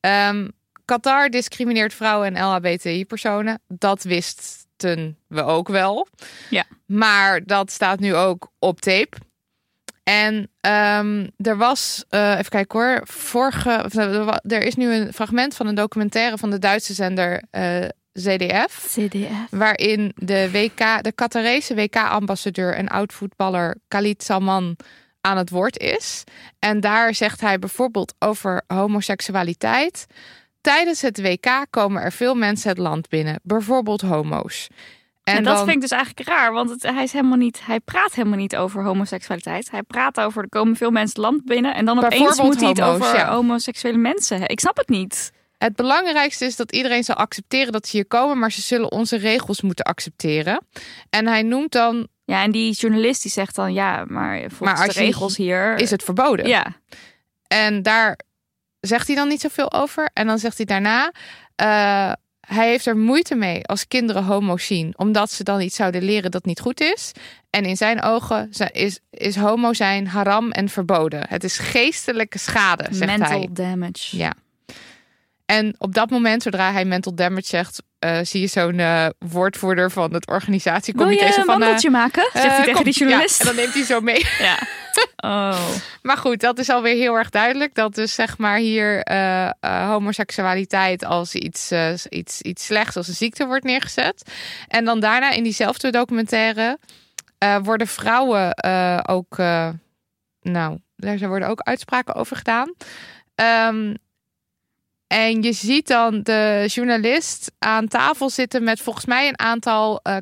[0.00, 0.48] Ehm,
[0.84, 3.60] Qatar discrimineert vrouwen en LHBTI-personen.
[3.68, 4.02] Dat
[4.82, 6.06] wisten we ook wel.
[6.50, 6.64] Ja.
[6.86, 9.16] Maar dat staat nu ook op tape.
[10.02, 13.94] En ehm, er was, eh, even kijken hoor, vorige, of,
[14.42, 19.50] er is nu een fragment van een documentaire van de Duitse zender eh, ZDF CDF.
[19.50, 24.76] waarin de, WK, de Qatarese WK-ambassadeur en oud-voetballer Khalid Salman
[25.20, 26.24] aan het woord is.
[26.58, 30.06] En daar zegt hij bijvoorbeeld over homoseksualiteit.
[30.60, 34.68] Tijdens het WK komen er veel mensen het land binnen, bijvoorbeeld homo's.
[35.22, 37.80] En, dat dan- vind ik dus eigenlijk raar, want het, hij, is helemaal niet, hij
[37.80, 39.70] praat helemaal niet over homoseksualiteit.
[39.70, 42.68] Hij praat over er komen veel mensen het land binnen en dan opeens moet hij
[42.68, 43.34] het homo's, over ja.
[43.34, 44.48] homoseksuele mensen.
[44.48, 45.32] Ik snap het niet.
[45.58, 49.16] Het belangrijkste is dat iedereen zal accepteren dat ze hier komen, maar ze zullen onze
[49.16, 50.66] regels moeten accepteren.
[51.10, 54.86] En hij noemt dan, Ja, en die journalist die zegt dan ja, maar volgens Maar
[54.86, 56.46] als de regels hier is het verboden?
[56.46, 56.66] Ja,
[57.46, 58.18] En daar
[58.80, 60.10] zegt hij dan niet zoveel over.
[60.12, 61.12] En dan zegt hij daarna.
[61.56, 66.02] eh, hij heeft er moeite mee als kinderen homo's zien, omdat ze dan iets zouden
[66.02, 67.12] leren dat niet goed is.
[67.50, 71.24] En in zijn ogen is, is homo zijn haram en verboden.
[71.28, 73.48] Het is geestelijke schade, zegt mental hij.
[73.52, 74.16] damage.
[74.16, 74.32] Ja.
[75.46, 79.90] En op dat moment, zodra hij mental damage zegt, eh, zie je zo'n eh, woordvoerder
[79.90, 81.24] van het Wil organisatiecomité.
[81.24, 82.28] je zo een van, eh, wandeltje maken?
[82.32, 83.42] Zegt hij tegen die journalist.
[83.42, 84.26] Ja, en dan neemt hij zo mee.
[84.38, 84.58] Ja.
[85.20, 85.68] Oh.
[86.02, 87.74] Maar goed, dat is alweer heel erg duidelijk.
[87.74, 93.08] Dat dus zeg maar hier eh, eh, homoseksualiteit als iets, eh, iets, iets slechts, als
[93.08, 94.32] een ziekte wordt neergezet.
[94.68, 96.78] En dan daarna in diezelfde documentaire
[97.62, 98.64] worden vrouwen
[99.08, 99.36] ook,
[100.40, 102.74] nou, daar worden ook uitspraken over gedaan.
[103.34, 103.94] Ehm,
[105.12, 110.16] en je ziet dan de journalist aan tafel zitten met volgens mij een aantal eh,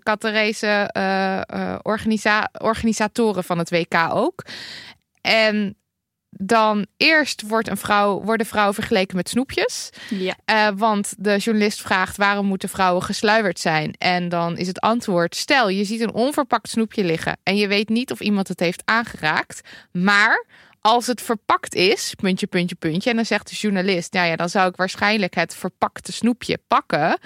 [1.83, 4.45] organisa- organisatoren van het WK ook.
[5.20, 5.76] En
[6.31, 9.90] dan eerst wordt een vrouw, worden vrouwen vergeleken met snoepjes.
[10.11, 10.37] Ja.
[10.44, 13.92] Eh, want de journalist vraagt waarom moeten vrouwen gesluierd zijn?
[13.98, 17.88] En dan is het antwoord: stel je ziet een onverpakt snoepje liggen en je weet
[17.88, 19.61] niet of iemand het heeft aangeraakt,
[19.92, 20.46] maar
[20.81, 24.48] als het verpakt is, puntje, puntje, puntje, en dan zegt de journalist: nou ja, dan
[24.48, 27.18] zou ik waarschijnlijk het verpakte snoepje pakken.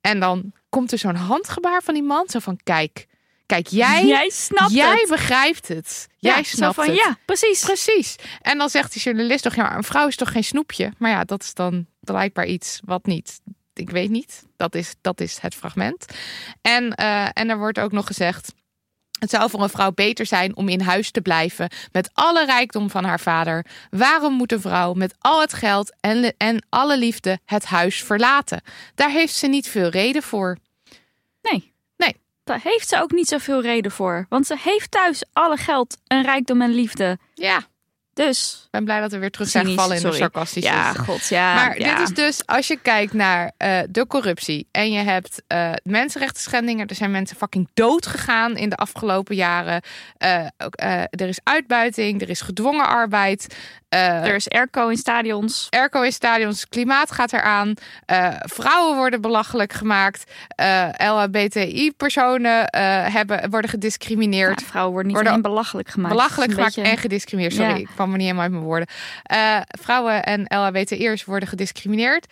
[0.00, 3.06] En dan komt er zo'n handgebaar van die man, zo van: kijk,
[3.46, 5.08] kijk, jij, Jij snapt jij het.
[5.08, 6.96] begrijpt het, jij ja, snapt van, het.
[6.96, 7.64] Ja, precies.
[7.64, 8.16] Precies.
[8.42, 10.92] En dan zegt die journalist toch, ja, maar een vrouw is toch geen snoepje?
[10.98, 13.40] Maar ja, dat is dan blijkbaar iets wat niet.
[13.74, 14.44] Ik weet niet.
[14.56, 16.06] Dat is, dat is het fragment.
[16.62, 18.54] En, eh, en er wordt ook nog gezegd.
[19.18, 22.90] Het zou voor een vrouw beter zijn om in huis te blijven met alle rijkdom
[22.90, 23.66] van haar vader.
[23.90, 28.62] Waarom moet een vrouw met al het geld en, en alle liefde het huis verlaten?
[28.94, 30.56] Daar heeft ze niet veel reden voor.
[31.42, 31.74] Nee.
[32.46, 34.26] Daar heeft ze ook niet zoveel reden voor.
[34.28, 37.18] Want ze heeft thuis alle geld en rijkdom en liefde.
[37.34, 37.60] Ja,
[38.12, 40.70] Dus, Ik ben blij dat we weer terug zijn gevallen in de sarcastische.
[40.70, 41.54] ja, god, ja.
[41.54, 41.98] Maar ja.
[41.98, 46.42] dit is dus, als je kijkt naar eh, de corruptie en je hebt eh mensenrechten
[46.42, 46.86] schendingen.
[46.86, 49.82] Er zijn mensen fucking dood gegaan in de afgelopen jaren.
[50.58, 53.56] Ook, eh, er is uitbuiting, er is gedwongen arbeid.
[53.88, 55.66] Eh, Er is airco in stadions.
[55.70, 57.74] Airco in stadions, klimaat gaat eraan.
[58.06, 60.24] eh, vrouwen worden belachelijk gemaakt.
[60.96, 64.60] LHBTI-personen eh, hebben, worden gediscrimineerd.
[64.60, 66.14] Ja, vrouwen worden niet Worden belachelijk gemaakt.
[66.14, 67.54] belachelijk gemaakt en gediscrimineerd.
[67.54, 67.76] Sorry, Ja.
[67.76, 68.88] ik kwam er niet helemaal uit mijn woorden.
[69.80, 72.26] Vrouwen en LHBTI'ers worden gediscrimineerd.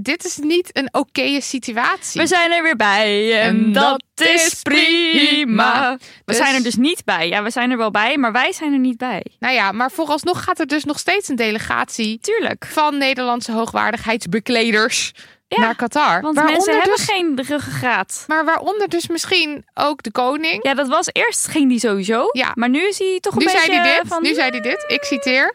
[0.00, 2.20] Dit is niet een oké situatie.
[2.20, 5.96] We zijn er weer bij en, En dat, dat is prima.
[5.98, 7.28] We Dus- zijn er dus niet bij.
[7.28, 9.24] Ja, we zijn er wel bij, maar wij zijn er niet bij.
[9.38, 12.66] Nou ja, maar vooralsnog gaat er dus nog steeds een delegatie Tuurlijk.
[12.66, 15.12] van Nederlandse hoogwaardigheidsbekleders
[15.48, 16.20] Ja, naar Qatar.
[16.20, 18.24] Want Waaronder mensen hebben dus- geen ruggengraat.
[18.26, 20.64] Maar waaronder dus misschien ook de koning.
[20.64, 22.24] Ja, dat was eerst ging die sowieso.
[22.32, 22.50] Ja.
[22.54, 24.02] Maar nu is hij toch een Nu beetje zei dit.
[24.04, 24.22] van...
[24.22, 24.84] Nu zei hij dit.
[24.88, 25.54] Ik citeer.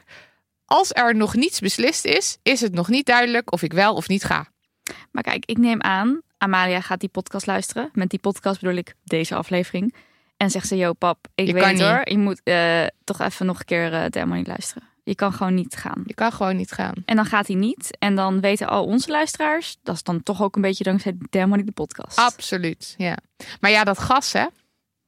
[0.74, 4.08] Als er nog niets beslist is, is het nog niet duidelijk of ik wel of
[4.08, 4.48] niet ga.
[5.12, 7.90] Maar kijk, ik neem aan, Amalia gaat die podcast luisteren.
[7.94, 9.96] Met die podcast bedoel ik deze aflevering.
[10.38, 11.82] En zegt ze, yo pap, ik Je weet het niet.
[11.82, 12.02] hoor.
[12.10, 14.84] Je moet eh, toch even nog een keer uh, demo niet luisteren.
[15.04, 16.04] Je kan gewoon niet gaan.
[16.06, 16.96] Je kan gewoon niet gaan.
[17.06, 17.98] En dan gaat hij niet.
[18.00, 21.56] En dan weten al onze luisteraars, dat is dan toch ook een beetje dankzij demo
[21.56, 22.18] niet de podcast.
[22.18, 23.18] Absoluut, ja.
[23.60, 24.46] Maar ja, dat gas, hè?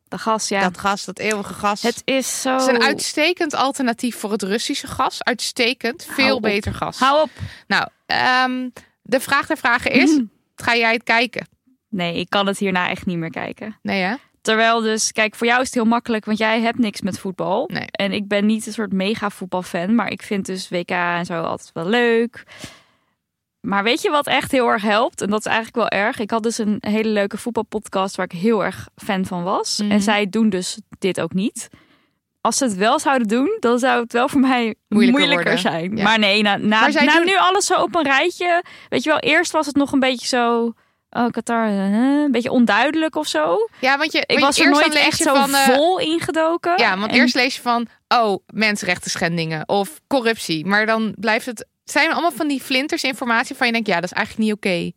[0.07, 0.61] De gas, ja.
[0.61, 1.81] Dat gas, dat eeuwige gas.
[1.81, 2.51] Het is zo...
[2.51, 5.23] Het is een uitstekend alternatief voor het Russische gas.
[5.23, 6.07] Uitstekend.
[6.09, 6.99] Veel beter gas.
[6.99, 7.29] Hou op.
[7.67, 8.69] Nou, ehm,
[9.01, 10.23] de vraag der vragen is, Mhm.
[10.55, 11.47] ga jij het kijken?
[11.89, 13.79] Nee, ik kan het hierna echt niet meer kijken.
[13.81, 14.15] Nee, hè?
[14.41, 17.69] Terwijl dus, kijk, voor jou is het heel makkelijk, want jij hebt niks met voetbal.
[17.73, 17.85] Nee.
[17.91, 21.41] En ik ben niet een soort mega voetbalfan, maar ik vind dus WK en zo
[21.41, 22.43] altijd wel leuk.
[23.65, 25.21] Maar weet je wat echt heel erg helpt?
[25.21, 26.19] En dat is eigenlijk wel erg.
[26.19, 29.79] Ik had dus een hele leuke voetbalpodcast waar ik heel erg fan van was.
[29.81, 29.91] Mhm.
[29.91, 31.67] En zij doen dus dit ook niet.
[32.41, 35.97] Als ze het wel zouden doen, dan zou het wel voor mij Moeilijker zijn.
[35.97, 36.03] Ja.
[36.03, 38.63] Maar nee, na, na, Maar zij doen- nu alles zo op een rijtje.
[38.89, 40.73] Weet je wel, eerst was het nog een beetje zo...
[41.09, 43.57] Oh, Qatar, eh, een beetje onduidelijk of zo.
[43.79, 46.73] Ja, want je, Ik want was er nooit echt zo van, eh, vol ingedoken.
[46.77, 50.65] Ja, want En- eerst lees je van, oh, mensenrechten schendingen of corruptie.
[50.65, 54.03] Maar dan blijft het zijn allemaal van die flinters informatie van je denkt, ja, dat
[54.03, 54.91] is eigenlijk niet oké.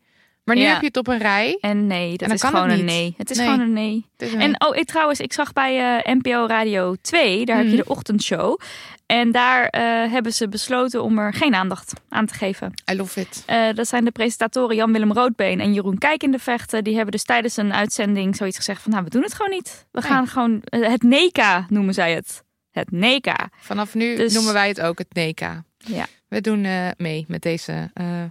[0.45, 0.71] Maar nu Ja.
[0.73, 1.59] heb je het op een rij.
[1.61, 3.15] En nee, dat is gewoon een nee.
[3.17, 3.47] Het is Nee.
[3.47, 4.07] gewoon een nee.
[4.17, 7.57] Het is een- En oh, ik trouwens, ik zag bij eh, NPO Radio 2, daar
[7.57, 7.83] heb je Mhm.
[7.83, 8.59] de ochtendshow.
[9.07, 12.73] En daar eh, hebben ze besloten om er geen aandacht aan te geven.
[12.93, 13.43] I love it.
[13.47, 16.85] Eh, dat zijn de presentatoren Jan-Willem Roodbeen en Jeroen Kijk in de Vechten.
[16.85, 18.91] Die hebben dus tijdens een uitzending zoiets gezegd van...
[18.93, 19.87] nou, we doen het gewoon niet.
[19.91, 20.11] We Nee.
[20.11, 20.63] gaan gewoon...
[20.65, 22.43] het NECA noemen zij het.
[22.71, 23.49] Het NECA.
[23.61, 25.65] Vanaf nu Dus- noemen wij het ook het NECA.
[25.79, 26.07] Ja.
[26.29, 28.25] We doen eh, mee met deze eh,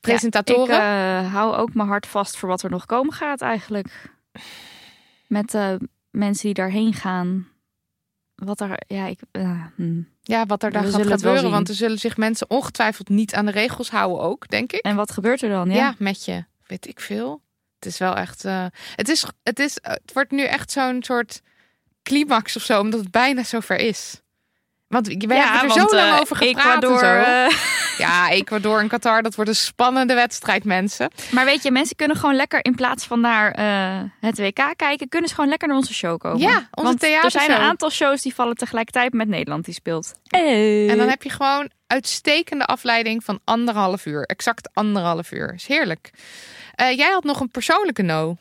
[0.00, 0.76] presentatoren.
[0.76, 4.10] Ik eh, hou ook mijn hart vast voor wat er nog komen gaat eigenlijk.
[5.26, 5.52] Met
[6.10, 7.48] mensen die daarheen gaan.
[8.34, 10.02] Wat er, ja, ik, eh, hm.
[10.22, 11.50] ja, wat er daar We gaat gebeuren.
[11.50, 14.80] Want er zullen zich mensen ongetwijfeld niet aan de regels houden ook, denk ik.
[14.80, 15.68] En wat gebeurt er dan?
[15.70, 15.94] Ja, Ja.
[15.98, 16.44] met je.
[16.66, 17.42] Weet ik veel.
[17.78, 18.42] Het is wel echt...
[18.94, 21.42] het, is, het, is, het wordt nu echt zo'n soort
[22.02, 22.80] climax of zo.
[22.80, 24.22] Omdat het bijna zover is.
[24.88, 27.30] Want we hebben er want, zo lang eh, over gepraat Ecuador, en zo.
[27.30, 31.10] eh, Ja, Ecuador en Qatar, dat wordt een spannende wedstrijd, mensen.
[31.30, 35.08] maar weet je, mensen kunnen gewoon lekker in plaats van naar eh, het WK kijken,
[35.08, 36.38] kunnen ze gewoon lekker naar onze show komen.
[36.38, 40.12] Ja, onze Want er zijn een aantal shows die vallen tegelijkertijd met Nederland die speelt.
[40.24, 40.88] Hey.
[40.88, 44.22] En dan heb je gewoon uitstekende afleiding van anderhalf uur.
[44.22, 45.54] Exact anderhalf uur.
[45.54, 46.10] Is heerlijk.
[46.76, 48.36] Jij had nog een persoonlijke no.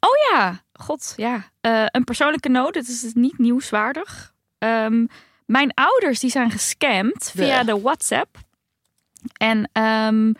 [0.00, 1.50] Oh ja, god, ja.
[1.90, 4.32] Een persoonlijke noot, dit is niet nieuwswaardig.
[4.58, 5.04] Ehm,
[5.46, 8.38] mijn ouders die zijn gescamd via de WhatsApp.
[9.32, 10.32] En ehm,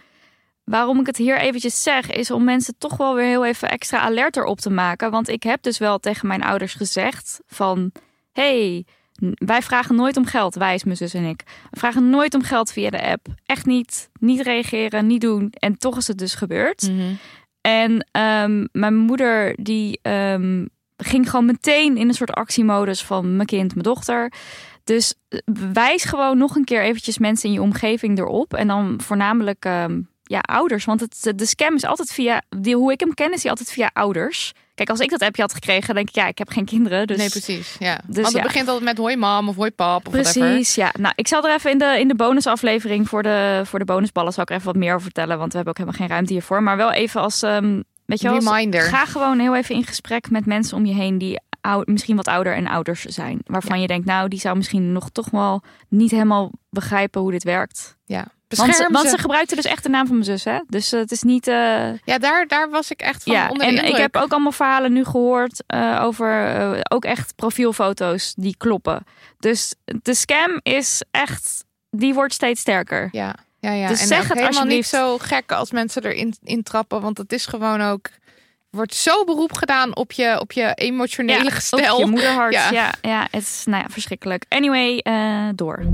[0.64, 3.98] waarom ik het hier eventjes zeg, is om mensen toch wel weer heel even extra
[3.98, 5.10] alert erop te maken.
[5.10, 7.92] Want ik heb dus wel tegen mijn ouders gezegd van...
[8.32, 8.84] hey,
[9.34, 11.42] wij vragen nooit om geld, wij is mijn zus en ik.
[11.70, 13.26] We vragen nooit om geld via de app.
[13.46, 14.10] Echt niet.
[14.20, 15.50] Niet reageren, niet doen.
[15.50, 16.90] En toch is het dus gebeurd.
[17.60, 20.66] En ehm, mijn moeder die ehm,
[20.96, 24.32] ging gewoon meteen in een soort actiemodus van mijn kind, mijn dochter.
[24.86, 25.38] Dus eh,
[25.72, 28.54] wijs gewoon nog een keer eventjes mensen in je omgeving erop.
[28.54, 30.84] En dan voornamelijk ehm, ja, ouders.
[30.84, 33.72] Want het, de scam is altijd via, die, hoe ik hem ken is die altijd
[33.72, 34.52] via ouders.
[34.74, 37.06] Kijk, als ik dat appje had gekregen, denk ik, ja, ik heb geen kinderen.
[37.06, 37.76] Dus nee, precies.
[37.78, 37.94] Ja.
[38.06, 38.42] dus Want het ja.
[38.42, 40.40] begint altijd met hoi mam of hoi pap of whatever.
[40.40, 40.92] Precies, ja.
[40.98, 44.32] Nou, ik zal er even in de, in de bonusaflevering voor de, voor de bonusballen
[44.32, 46.32] zal ik er even wat meer over vertellen, want we hebben ook helemaal geen ruimte
[46.32, 46.62] hiervoor.
[46.62, 50.46] Maar wel even als, ehm, weet je wel, ga gewoon heel even in gesprek met
[50.46, 53.38] mensen om je heen die oud, misschien wat ouder en ouders zijn.
[53.46, 57.44] Waarvan je denkt, nou, die zou misschien nog toch wel niet helemaal begrijpen hoe dit
[57.44, 57.96] werkt.
[58.04, 58.24] Ja.
[58.48, 59.10] Want, Bescherm want ze.
[59.10, 60.60] ze gebruikte dus echt de naam van mijn zus, hè?
[60.68, 61.46] Dus eh, het is niet.
[61.48, 61.54] eh,
[62.04, 63.90] Ja, daar, daar was ik echt van ja, onder de en indruk.
[63.94, 69.04] ik heb ook allemaal verhalen nu gehoord eh, over ook echt profielfoto's die kloppen.
[69.38, 73.08] Dus de scam is echt, die wordt steeds sterker.
[73.12, 73.88] Ja, ja, ja.
[73.88, 74.92] Dus en zeg het helemaal alsjeblieft.
[74.92, 77.00] niet zo gek als mensen erin in trappen.
[77.00, 78.08] Want het is gewoon ook...
[78.76, 81.94] wordt zo beroep gedaan op je, op je emotionele Ja, gestel.
[81.94, 82.52] Op je moederhart.
[82.54, 82.70] Ja.
[82.70, 82.92] Ja.
[83.00, 84.44] Ja, het is nou ja, verschrikkelijk.
[84.48, 85.84] Anyway, eh, door.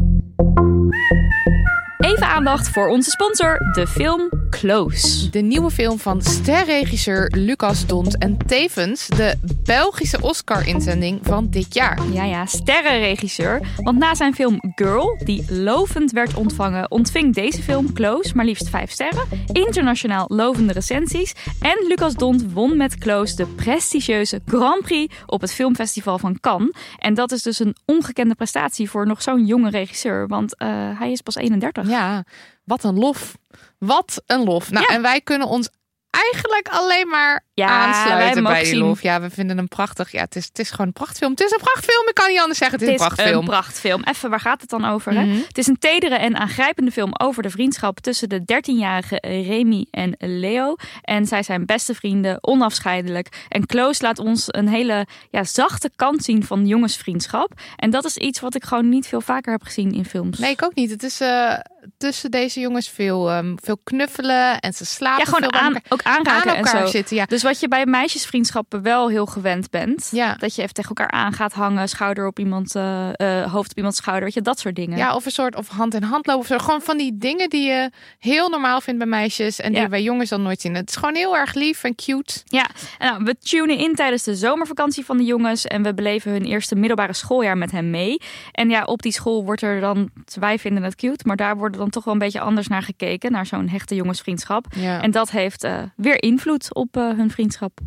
[2.02, 5.30] Even aandacht voor onze sponsor, de film Close.
[5.30, 9.34] De nieuwe film van sterregisseur Lucas Dont en tevens de
[9.64, 11.98] Belgische Oscar-inzending van dit jaar.
[12.12, 13.60] Ja, ja, sterrenregisseur.
[13.76, 18.68] Want na zijn film Girl, die lovend werd ontvangen, ontving deze film Close maar liefst
[18.68, 21.34] vijf sterren, internationaal lovende recensies.
[21.60, 26.70] En Lucas Dont won met Close de prestigieuze Grand Prix op het filmfestival van Cannes.
[26.98, 31.12] En dat is dus een ongekende prestatie voor nog zo'n jonge regisseur, want eh, hij
[31.12, 31.88] is pas 31.
[31.92, 32.24] Ja,
[32.64, 33.36] wat een lof.
[33.78, 34.70] Wat een lof.
[34.70, 34.94] Nou, Ja.
[34.94, 35.68] en wij kunnen ons
[36.10, 39.02] eigenlijk alleen maar Ja, aansluiten bij die lof.
[39.02, 40.12] Ja, we vinden hem prachtig.
[40.12, 41.30] Ja, het is, het is gewoon een prachtfilm.
[41.30, 42.08] Het is een prachtfilm.
[42.08, 42.78] Ik kan niet anders zeggen.
[42.78, 43.42] Het is, Het een is prachtfilm.
[43.44, 44.02] een prachtfilm.
[44.04, 45.12] Even, waar gaat het dan over?
[45.12, 45.24] Hè?
[45.24, 45.36] Mhm.
[45.46, 50.14] Het is een tedere en aangrijpende film over de vriendschap tussen de 13-jarige Remy en
[50.18, 50.74] Leo.
[51.02, 53.46] En zij zijn beste vrienden, onafscheidelijk.
[53.48, 57.52] En Close laat ons een hele ja, zachte kant zien van jongensvriendschap.
[57.76, 60.38] En dat is iets wat ik gewoon niet veel vaker heb gezien in films.
[60.38, 60.90] Nee, ik ook niet.
[60.90, 61.58] Het is eh,
[61.98, 66.50] tussen deze jongens veel, ehm, veel knuffelen en ze slapen ja, gewoon aan, ook aanraken
[66.50, 66.92] aan elkaar en zo.
[66.92, 67.16] zitten.
[67.16, 67.24] Ja.
[67.24, 70.08] Dus wat je bij meisjesvriendschappen wel heel gewend bent.
[70.12, 70.34] Ja.
[70.34, 73.08] Dat je even tegen elkaar aan gaat hangen, schouder op iemand, eh,
[73.42, 74.24] eh, hoofd op iemands schouder.
[74.24, 74.98] Weet je, dat soort dingen.
[74.98, 76.40] ja, of een soort of hand in hand lopen.
[76.42, 76.58] Of zo.
[76.58, 79.88] Gewoon van die dingen die je heel normaal vindt bij meisjes en die Ja.
[79.88, 80.74] bij jongens dan nooit zien.
[80.74, 82.40] Het is gewoon heel erg lief en cute.
[82.44, 82.66] Ja,
[82.98, 86.44] en nou, we tunen in tijdens de zomervakantie van de jongens en we beleven hun
[86.44, 88.20] eerste middelbare schooljaar met hen mee.
[88.52, 91.92] En ja, op die school wordt er dan, wij vinden het cute, maar daar wordt
[91.92, 94.66] dan toch wel een beetje anders naar gekeken, naar zo'n hechte jongensvriendschap.
[94.76, 95.02] Ja.
[95.02, 97.80] En dat heeft eh, weer invloed op eh, hun vriendschap.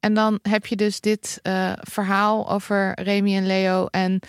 [0.00, 3.86] En dan heb je dus dit eh, verhaal over Remy en Leo.
[3.86, 4.20] En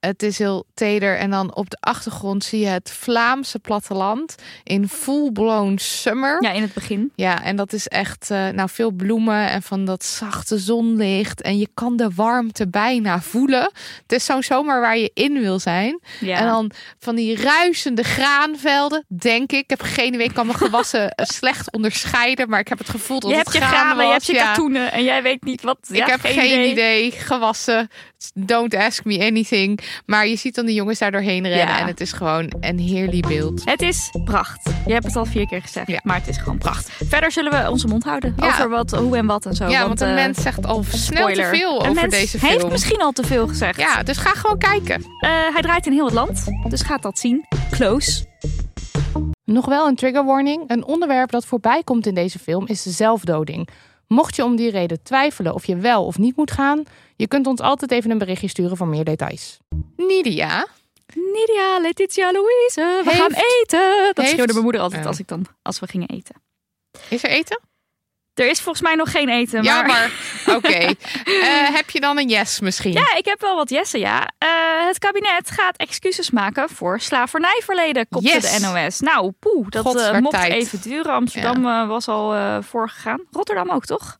[0.00, 1.16] het is heel teder.
[1.16, 4.34] En dan op de achtergrond zie je het Vlaamse platteland
[4.64, 6.42] in full-blown summer.
[6.42, 7.12] Ja, in het begin.
[7.14, 11.40] Ja, en dat is echt eh, nou, veel bloemen en van dat zachte zonlicht.
[11.40, 13.72] En je kan de warmte bijna voelen.
[14.02, 16.00] Het is zo'n zomer waar je in wil zijn.
[16.20, 16.38] Ja.
[16.38, 19.58] En dan van die ruisende graanvelden, denk ik.
[19.60, 22.48] Ik heb geen idee, ik kan mijn gewassen eh, slecht onderscheiden.
[22.48, 24.92] Maar ik heb het gevoel dat je het hebt je graan je hebt je katoenen
[24.92, 25.78] en jij weet niet wat.
[25.90, 27.10] Ik ja, heb geen, idee.
[27.10, 27.88] Gewassen.
[28.34, 29.80] Don't ask me anything.
[30.06, 31.74] Maar je ziet dan de jongens daar doorheen rennen.
[31.74, 31.78] Ja.
[31.80, 33.62] En het is gewoon een heerlijk beeld.
[33.64, 34.70] Het is pracht.
[34.86, 36.00] Je hebt het al vier keer gezegd, Ja.
[36.02, 36.90] maar het is gewoon pracht.
[37.08, 38.46] Verder zullen we onze mond houden Ja.
[38.46, 39.68] over wat, hoe en wat en zo.
[39.68, 42.58] ja, want een eh, mens zegt al snel te veel Een over mens deze heeft
[42.58, 42.70] film.
[42.70, 43.78] misschien al te veel gezegd.
[43.80, 45.02] Ja, dus ga gewoon kijken.
[45.20, 47.46] Eh, hij draait in heel het land, dus gaat dat zien.
[47.70, 48.28] Close.
[49.44, 50.62] Nog wel een trigger warning.
[50.66, 53.68] Een onderwerp dat voorbij komt in deze film is zelfdoding.
[54.14, 56.82] Mocht je om die reden twijfelen of je wel of niet moet gaan,
[57.16, 59.58] je kunt ons altijd even een berichtje sturen voor meer details.
[59.96, 60.66] Nidia,
[61.14, 64.04] Nidia, Letitia, Louise, we Heeft- gaan eten.
[64.06, 66.34] Dat heeft- schreeuwde mijn moeder altijd als, ik dan, als we gingen eten.
[67.08, 67.60] is er eten?
[68.40, 69.86] Er is volgens mij nog geen eten, Ja, maar...
[69.86, 70.10] maar
[70.56, 70.68] oké.
[70.68, 70.94] Eh,
[71.74, 72.92] heb je dan een yes misschien?
[72.92, 74.28] Ja, ik heb wel wat jessen, ja.
[74.38, 74.48] Eh,
[74.86, 78.58] het kabinet gaat excuses maken voor slavernijverleden, kopte Yes.
[78.58, 79.00] de NOS.
[79.00, 80.52] Nou, poeh, dat werd mocht tijd.
[80.52, 81.12] even duren.
[81.12, 83.20] Amsterdam was al voorgegaan.
[83.30, 84.18] Rotterdam ook, toch?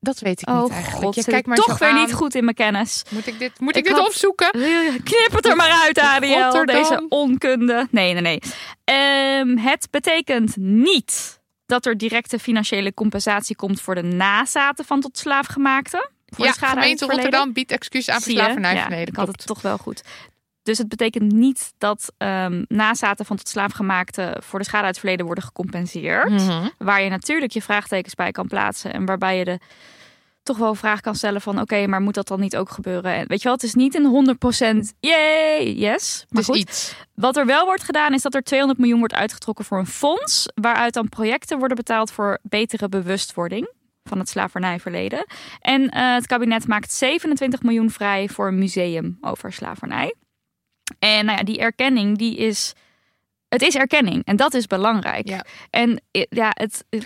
[0.00, 1.04] Dat weet ik oh niet eigenlijk.
[1.04, 1.94] god, je kijkt maar toch weer aan.
[1.94, 3.02] niet goed in mijn kennis.
[3.10, 4.50] Moet ik dit, moet Ik ik dit had- opzoeken?
[5.04, 6.42] Knip het er maar uit, Ariel.
[6.42, 6.82] Rotterdam.
[6.82, 7.86] Deze onkunde.
[7.90, 8.40] Nee, nee, nee.
[8.84, 15.18] Ehm, het betekent niet dat er directe financiële compensatie komt voor de nazaten van tot
[15.18, 16.10] slaafgemaakten.
[16.26, 17.14] Voor Ja, de schade uit het gemeente.
[17.22, 18.38] Rotterdam biedt excuus aan Zie je?
[18.38, 19.04] verslavernijverleden.
[19.04, 20.02] Ja, ik had het toch wel goed.
[20.62, 24.98] Dus het betekent niet dat ehm, nazaten van tot slaafgemaakten voor de schade uit het
[24.98, 26.30] verleden worden gecompenseerd.
[26.30, 26.68] Mhm.
[26.78, 28.92] Waar je natuurlijk je vraagtekens bij kan plaatsen.
[28.92, 29.58] En waarbij je de
[30.46, 33.14] toch wel een vraag kan stellen van oké, maar moet dat dan niet ook gebeuren?
[33.14, 34.36] En weet je wel, het is niet een
[34.84, 36.24] 100% yay, yes.
[36.28, 36.94] Maar Dus goed, iets.
[37.14, 40.46] wat er wel wordt gedaan is dat er 200 miljoen wordt uitgetrokken voor een fonds.
[40.54, 45.26] Waaruit dan projecten worden betaald voor betere bewustwording van het slavernijverleden.
[45.60, 50.14] En eh, het kabinet maakt 27 miljoen vrij voor een museum over slavernij.
[50.98, 52.72] En nou ja, die erkenning die is...
[53.48, 55.28] Het is erkenning en dat is belangrijk.
[55.28, 55.44] Ja.
[55.70, 57.02] En eh, ja, het, ik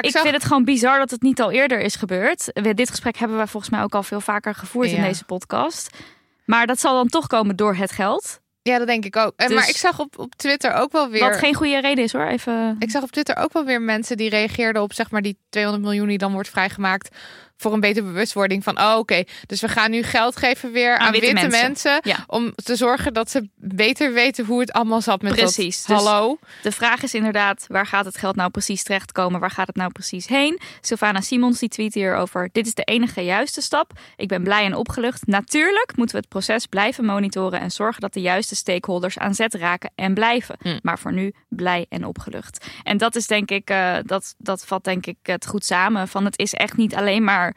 [0.00, 2.50] ik zag- vind het gewoon bizar dat het niet al eerder is gebeurd.
[2.52, 5.96] We- Dit gesprek hebben wij volgens mij ook al veel vaker gevoerd in deze podcast.
[6.44, 8.40] Maar dat zal dan toch komen door het geld.
[8.62, 9.32] Ja, dat denk ik ook.
[9.36, 11.20] En Dus- maar ik zag op, op Twitter ook wel weer...
[11.20, 12.26] Wat geen goede reden is hoor.
[12.26, 12.76] Even.
[12.78, 15.84] Ik zag op Twitter ook wel weer mensen die reageerden op zeg maar die 200
[15.84, 17.16] miljoen die dan wordt vrijgemaakt
[17.62, 21.12] voor een betere bewustwording van, oh oké, dus we gaan nu geld geven weer aan,
[21.12, 21.62] witte witte, mensen.
[21.62, 22.00] mensen.
[22.02, 22.24] Ja.
[22.26, 25.98] Om te zorgen dat ze beter weten hoe het allemaal zat met Precies, dat.
[25.98, 26.38] dus- Hallo.
[26.62, 29.40] De vraag is inderdaad, waar gaat het geld nou precies terechtkomen?
[29.40, 30.60] Waar gaat het nou precies heen?
[30.80, 32.48] Sylvana Simons die tweet hierover.
[32.52, 33.92] Dit is de enige juiste stap.
[34.16, 35.26] Ik ben blij en opgelucht.
[35.26, 39.54] Natuurlijk moeten we het proces blijven monitoren en zorgen dat de juiste stakeholders aan zet
[39.54, 40.56] raken en blijven.
[40.62, 40.78] Hm.
[40.82, 42.66] Maar voor nu blij en opgelucht.
[42.82, 46.08] En dat is denk ik, eh, dat, dat vat denk ik het goed samen.
[46.08, 47.51] Van het is echt niet alleen maar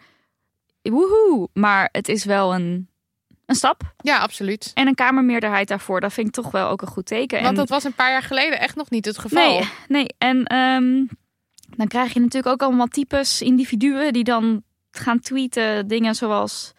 [0.92, 2.90] woehoe, maar het is wel een,
[3.46, 3.82] een stap.
[3.98, 4.72] Ja, absoluut.
[4.74, 7.38] En een kamermeerderheid daarvoor, dat vind ik toch wel ook een goed teken.
[7.38, 9.50] Want En- dat was een paar jaar geleden echt nog niet het geval.
[9.60, 10.08] Nee, nee.
[10.18, 11.04] En ehm,
[11.78, 16.74] dan krijg je natuurlijk ook allemaal types, individuen die dan gaan tweeten dingen zoals...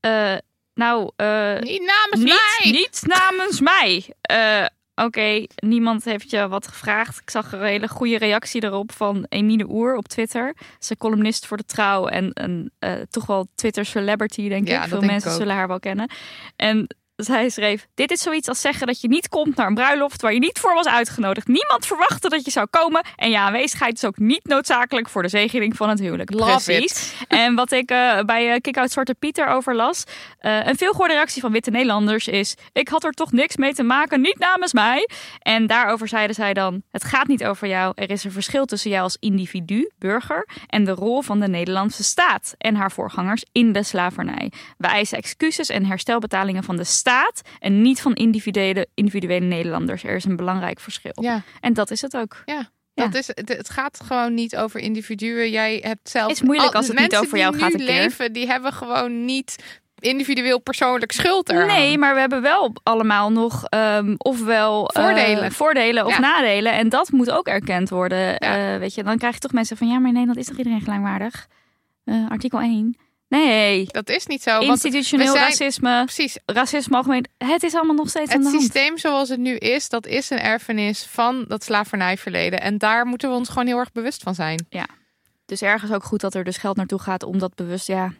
[0.00, 0.34] eh,
[0.74, 2.70] nou, eh, Niet namens niet, mij.
[2.72, 4.14] niet namens mij.
[4.20, 4.64] Eh,
[5.04, 7.20] Oké, niemand heeft je wat gevraagd.
[7.20, 10.54] Ik zag een hele goede reactie erop van Emine Oer op Twitter.
[10.78, 14.82] Ze is columnist voor de Trouw en een eh, toch wel Twitter celebrity, denk Ja,
[14.82, 14.88] ik.
[14.88, 16.10] Veel mensen zullen haar wel kennen.
[16.56, 16.86] En
[17.24, 20.32] zij schreef: Dit is zoiets als zeggen dat je niet komt naar een bruiloft waar
[20.32, 21.46] je niet voor was uitgenodigd.
[21.46, 23.04] Niemand verwachtte dat je zou komen.
[23.16, 26.32] En je aanwezigheid is ook niet noodzakelijk voor de zegening van het huwelijk.
[26.32, 27.14] Love Precies.
[27.28, 30.04] En wat ik eh, bij uh, Kick-Out Zwarte Pieter over las.
[30.38, 33.82] eh, een veelgehoorde reactie van witte Nederlanders is: Ik had er toch niks mee te
[33.82, 35.08] maken, niet namens mij.
[35.38, 37.92] En daarover zeiden zij dan: Het gaat niet over jou.
[37.94, 40.48] Er is een verschil tussen jou als individu, burger.
[40.66, 44.52] en de rol van de Nederlandse staat en haar voorgangers in de slavernij.
[44.76, 47.06] We eisen excuses en herstelbetalingen van de staat.
[47.58, 50.04] En niet van individuele, individuele Nederlanders.
[50.04, 51.12] Er is een belangrijk verschil.
[51.14, 52.42] Ja, En dat is het ook.
[52.44, 52.70] ja.
[52.94, 53.04] Ja.
[53.04, 55.50] Dat is, het, gaat gewoon niet over individuen.
[55.50, 56.30] Jij hebt zelf.
[56.30, 57.86] Is moeilijk al- als het niet mensen over jou die gaat een keer.
[57.86, 59.56] leven, die hebben gewoon niet
[59.98, 61.66] individueel persoonlijk schuld eraan.
[61.66, 65.52] Nee, maar we hebben wel allemaal nog ehm, ofwel eh, Voordelen.
[65.52, 66.18] voordelen of Ja.
[66.18, 66.72] nadelen.
[66.72, 68.18] En dat moet ook erkend worden.
[68.18, 68.72] Ja.
[68.74, 70.56] Eh, weet je, dan krijg je toch mensen van ja, maar in Nederland is toch
[70.58, 71.46] iedereen gelijkwaardig?
[72.04, 72.96] Eh, artikel 1.
[73.28, 74.58] Nee, Dat is niet zo.
[74.60, 77.24] Institutioneel zijn- racisme, precies, racisme algemeen.
[77.38, 80.38] Het is allemaal nog steeds aan het systeem zoals het nu is, dat is een
[80.40, 82.60] erfenis van dat slavernijverleden.
[82.60, 84.66] En daar moeten we ons gewoon heel erg bewust van zijn.
[85.46, 88.12] Dus ergens ook goed dat er dus geld naartoe gaat om dat bewust, ja,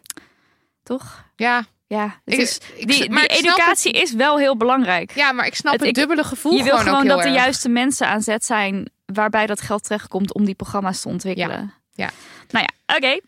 [0.83, 1.23] toch?
[1.35, 5.11] Ja, Ja, het Ik- is, ik- die, maar die educatie is wel heel belangrijk.
[5.15, 8.21] ja maar ik snap Het- dubbele gevoel je wil gewoon, dat de juiste mensen aan
[8.21, 11.73] zet zijn waarbij dat geld terechtkomt om die programma's te ontwikkelen.
[11.93, 12.09] Ja.
[12.49, 13.19] Nou ja, oké.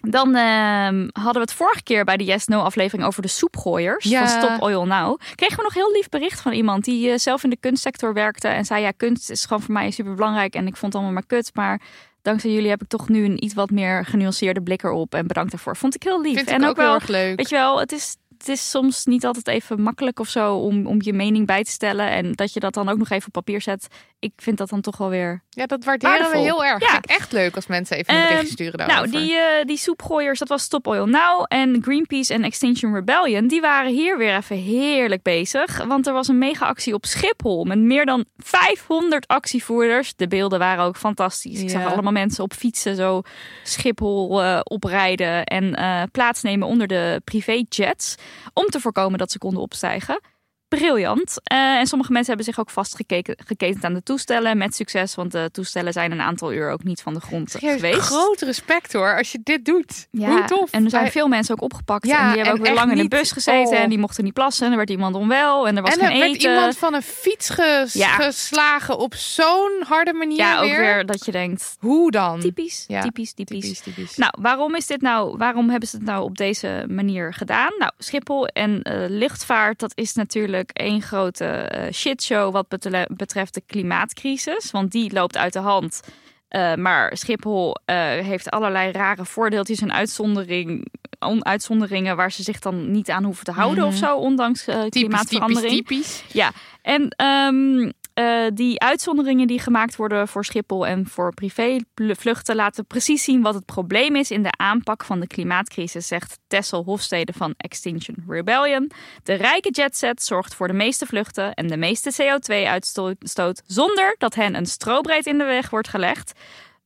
[0.00, 4.04] Dan ehm, hadden we het vorige keer bij de Yes No aflevering over de soepgooiers
[4.04, 4.18] Ja.
[4.18, 5.18] van Stop Oil Now.
[5.34, 8.48] Kregen we nog heel lief bericht van iemand die eh, zelf in de kunstsector werkte
[8.48, 11.12] en zei ja, kunst is gewoon voor mij super belangrijk en ik vond het allemaal
[11.12, 11.80] maar kut, maar
[12.22, 15.50] dankzij jullie heb ik toch nu een iets wat meer genuanceerde blik erop en bedankt
[15.50, 15.76] daarvoor.
[15.76, 16.36] Vond ik heel lief.
[16.36, 17.36] Vind en ik ook, heel wel erg leuk.
[17.36, 20.86] Weet je wel, het is, het is soms niet altijd even makkelijk of zo om,
[20.86, 22.10] om je mening bij te stellen.
[22.10, 23.86] En dat je dat dan ook nog even op papier zet.
[24.18, 25.42] Ik vind dat dan toch wel weer.
[25.50, 26.42] Ja, dat waarderen Waardevol.
[26.42, 26.80] we heel erg.
[26.80, 26.90] Ja.
[26.90, 29.10] Vind ik echt leuk als mensen even een Ehm, berichtje sturen daarover.
[29.10, 31.44] Nou, die, eh, die soepgooiers, dat was Stop Oil Now.
[31.48, 35.84] En Greenpeace en Extinction Rebellion, die waren hier weer even heerlijk bezig.
[35.84, 40.14] Want er was een mega-actie op Schiphol met meer dan 500 actievoerders.
[40.16, 41.60] De beelden waren ook fantastisch.
[41.60, 43.22] Ik zag allemaal mensen op fietsen zo
[43.64, 48.14] Schiphol eh, oprijden en eh, plaatsnemen onder de privéjets.
[48.52, 50.20] Om te voorkomen dat ze konden opstijgen.
[50.68, 51.40] Briljant.
[51.44, 54.58] Eh, en sommige mensen hebben zich ook vastgeketend aan de toestellen.
[54.58, 57.74] Met succes, want de toestellen zijn een aantal uur ook niet van de grond Serieus,
[57.74, 57.98] geweest.
[58.00, 60.06] groot respect hoor, als je dit doet.
[60.10, 60.70] Ja, Hoe tof.
[60.70, 62.06] En er zijn veel mensen ook opgepakt.
[62.06, 63.76] Ja, en die hebben en ook weer lang in de bus gezeten.
[63.76, 63.82] oh.
[63.82, 64.64] En die mochten niet plassen.
[64.66, 65.68] En er werd iemand onwel.
[65.68, 66.50] En er was en geen er werd eten.
[66.50, 68.14] iemand van een fiets ges- Ja.
[68.14, 70.80] geslagen op zo'n harde manier ja, ook weer.
[70.80, 72.40] weer dat je denkt, Hoe dan?
[72.40, 73.60] typisch, Ja, typisch, typisch.
[73.60, 74.16] Typisch, typisch.
[74.16, 75.36] Nou, waarom is dit nou?
[75.36, 77.72] Waarom hebben ze het nou op deze manier gedaan?
[77.78, 82.68] Nou, Schiphol en eh, luchtvaart, dat is natuurlijk één grote eh, shitshow wat
[83.08, 84.70] betreft de klimaatcrisis.
[84.70, 86.00] Want die loopt uit de hand.
[86.48, 90.86] Eh, maar Schiphol eh, heeft allerlei rare voordeeltjes en uitzondering,
[91.18, 93.92] on- uitzonderingen waar ze zich dan niet aan hoeven te houden Mhm.
[93.92, 95.72] of zo, ondanks eh, typisch, klimaatverandering.
[95.74, 96.44] typisch, typisch.
[96.82, 103.24] En ehm, eh, die uitzonderingen die gemaakt worden voor Schiphol en voor privévluchten laten precies
[103.24, 107.54] zien wat het probleem is in de aanpak van de klimaatcrisis, zegt Tessel Hofstede van
[107.56, 108.90] Extinction Rebellion.
[109.22, 114.54] De rijke jetset zorgt voor de meeste vluchten en de meeste CO2-uitstoot zonder dat hen
[114.54, 116.32] een strobreed in de weg wordt gelegd.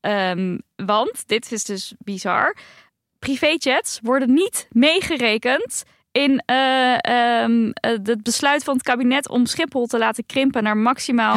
[0.00, 2.56] Ehm, want, dit is dus bizar,
[3.18, 6.94] privéjets worden niet meegerekend in eh,
[7.82, 11.36] het besluit van het kabinet om Schiphol te laten krimpen naar maximaal?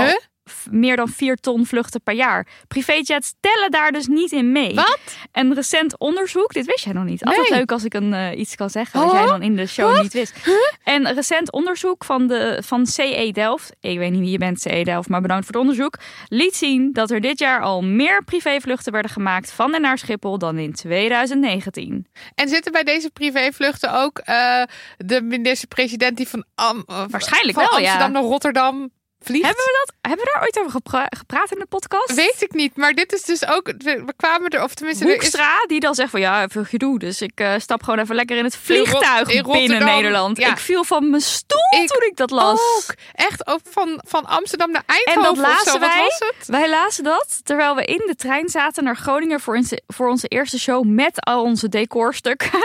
[0.71, 2.47] Meer dan 4 ton vluchten per jaar.
[2.67, 4.73] Privéjets tellen daar dus niet in mee.
[4.75, 4.99] Wat?
[5.31, 7.23] Een recent onderzoek, dit wist jij nog niet.
[7.23, 7.59] Altijd Nee.
[7.59, 9.15] leuk als ik een, eh, iets kan zeggen wat Oh?
[9.17, 10.35] jij dan in de show niet wist.
[10.83, 14.83] En recent onderzoek van, de, van CE Delft, ik weet niet wie je bent CE
[14.83, 18.91] Delft, maar bedankt voor het onderzoek, liet zien dat er dit jaar al meer privévluchten
[18.91, 22.07] werden gemaakt van en naar Schiphol dan in 2019.
[22.35, 24.61] En zitten bij deze privévluchten ook eh,
[24.97, 27.85] de minister-president die van, Am- eh, Waarschijnlijk van wel, ja.
[27.85, 28.89] Amsterdam naar Rotterdam
[29.25, 29.45] vliegt?
[29.45, 29.93] Hebben we dat?
[30.01, 32.13] Hebben we daar ooit over gepra- gepraat in de podcast?
[32.13, 33.65] Weet ik niet, maar dit is dus ook.
[33.77, 36.63] We, we kwamen er, of tenminste, er is Hoekstra, die dan zegt van ja, veel
[36.63, 36.99] gedoe.
[36.99, 40.37] Dus ik eh, stap gewoon even lekker in het vliegtuig in binnen Nederland.
[40.37, 40.49] ja.
[40.51, 42.59] Ik viel van mijn stoel Ik toen ik dat las.
[42.59, 45.65] ook echt ook van, van Amsterdam naar En Eindhoven dat of zo.
[45.65, 46.01] lazen Wat wij.
[46.03, 46.47] was het?
[46.47, 50.27] Wij lazen dat terwijl we in de trein zaten naar Groningen voor onze, voor onze
[50.27, 52.49] eerste show met al onze decorstukken.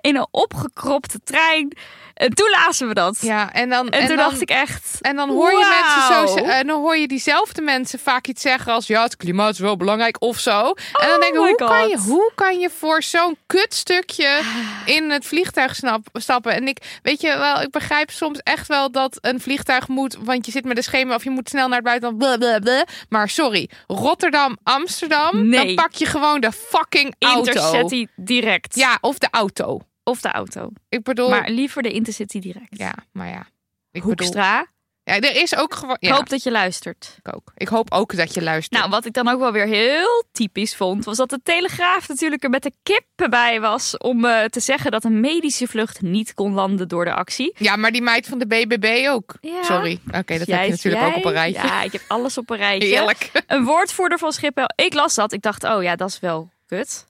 [0.00, 1.76] in een opgekropte trein.
[2.18, 3.18] En toen lazen we dat.
[3.20, 4.98] Ja, en dan, en, toen dan, dacht ik echt.
[5.00, 8.72] En dan hoor je mensen zo, en dan hoor je diezelfde mensen vaak iets zeggen
[8.72, 10.60] als ja, het klimaat is wel belangrijk of zo.
[10.92, 14.40] en dan denk ik, Oh hoe kan, je, hoe kan je voor zo'n kutstukje
[14.84, 16.52] in het vliegtuig snap, stappen?
[16.52, 20.46] En ik weet je wel, ik begrijp soms echt wel dat een vliegtuig moet, want
[20.46, 22.18] je zit met een schema of je moet snel naar het buitenland.
[22.18, 22.84] blablabla.
[23.08, 25.66] Maar sorry, Rotterdam, Amsterdam, Nee.
[25.66, 27.38] dan pak je gewoon de fucking auto.
[27.38, 28.74] Intercity direct.
[28.74, 29.80] Ja, of de auto.
[30.08, 30.70] Of de auto.
[30.88, 32.66] Ik bedoel, Maar liever de Intercity direct.
[32.78, 33.40] ja, maar ja.
[33.40, 33.46] Ik
[33.90, 34.66] bedoel, Hoekstra,
[35.02, 35.96] ja, er is ook gewoon.
[35.98, 37.16] ik hoop dat je luistert.
[37.24, 37.52] ik ook.
[37.56, 38.80] Ik hoop ook dat je luistert.
[38.80, 42.42] Nou, wat ik dan ook wel weer heel typisch vond, was dat de Telegraaf natuurlijk
[42.42, 46.34] er met de kippen bij was om eh, te zeggen dat een medische vlucht niet
[46.34, 47.54] kon landen door de actie.
[47.58, 49.34] Ja, maar die meid van de BBB ook.
[49.40, 49.62] Ja.
[49.62, 50.00] Sorry.
[50.06, 51.66] Oké, dat heb je natuurlijk jij- ook op een rijtje.
[51.66, 52.88] Ja, ik heb alles op een rijtje.
[52.94, 53.30] Heerlijk.
[53.46, 54.64] Een woordvoerder van Schiphol.
[54.74, 55.32] Ik las dat.
[55.32, 57.06] Ik dacht, oh ja, dat is wel kut.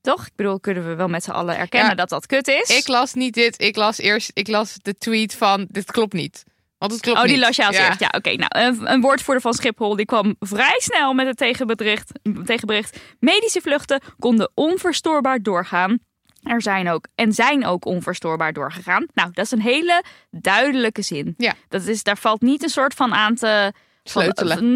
[0.00, 0.26] Toch?
[0.26, 1.94] Ik bedoel, kunnen we wel met z'n allen erkennen Ja.
[1.94, 2.68] dat dat kut is?
[2.76, 3.60] Ik las niet dit.
[3.62, 6.44] Ik las eerst ik las de tweet van dit klopt niet.
[6.78, 7.32] Want het klopt Oh, niet.
[7.32, 7.86] die las je als ja.
[7.86, 8.00] eerst.
[8.00, 8.30] Ja, oké.
[8.34, 12.12] Nou, een, een woordvoerder van Schiphol die kwam vrij snel met het tegenbericht,
[12.44, 12.98] tegenbericht.
[13.20, 15.98] Medische vluchten konden onverstoorbaar doorgaan.
[16.42, 19.06] Er zijn ook en zijn ook onverstoorbaar doorgegaan.
[19.14, 21.34] Nou, dat is een hele duidelijke zin.
[21.36, 21.54] Ja.
[21.68, 23.72] Dat is, daar valt niet een soort van aan te
[24.10, 24.22] van-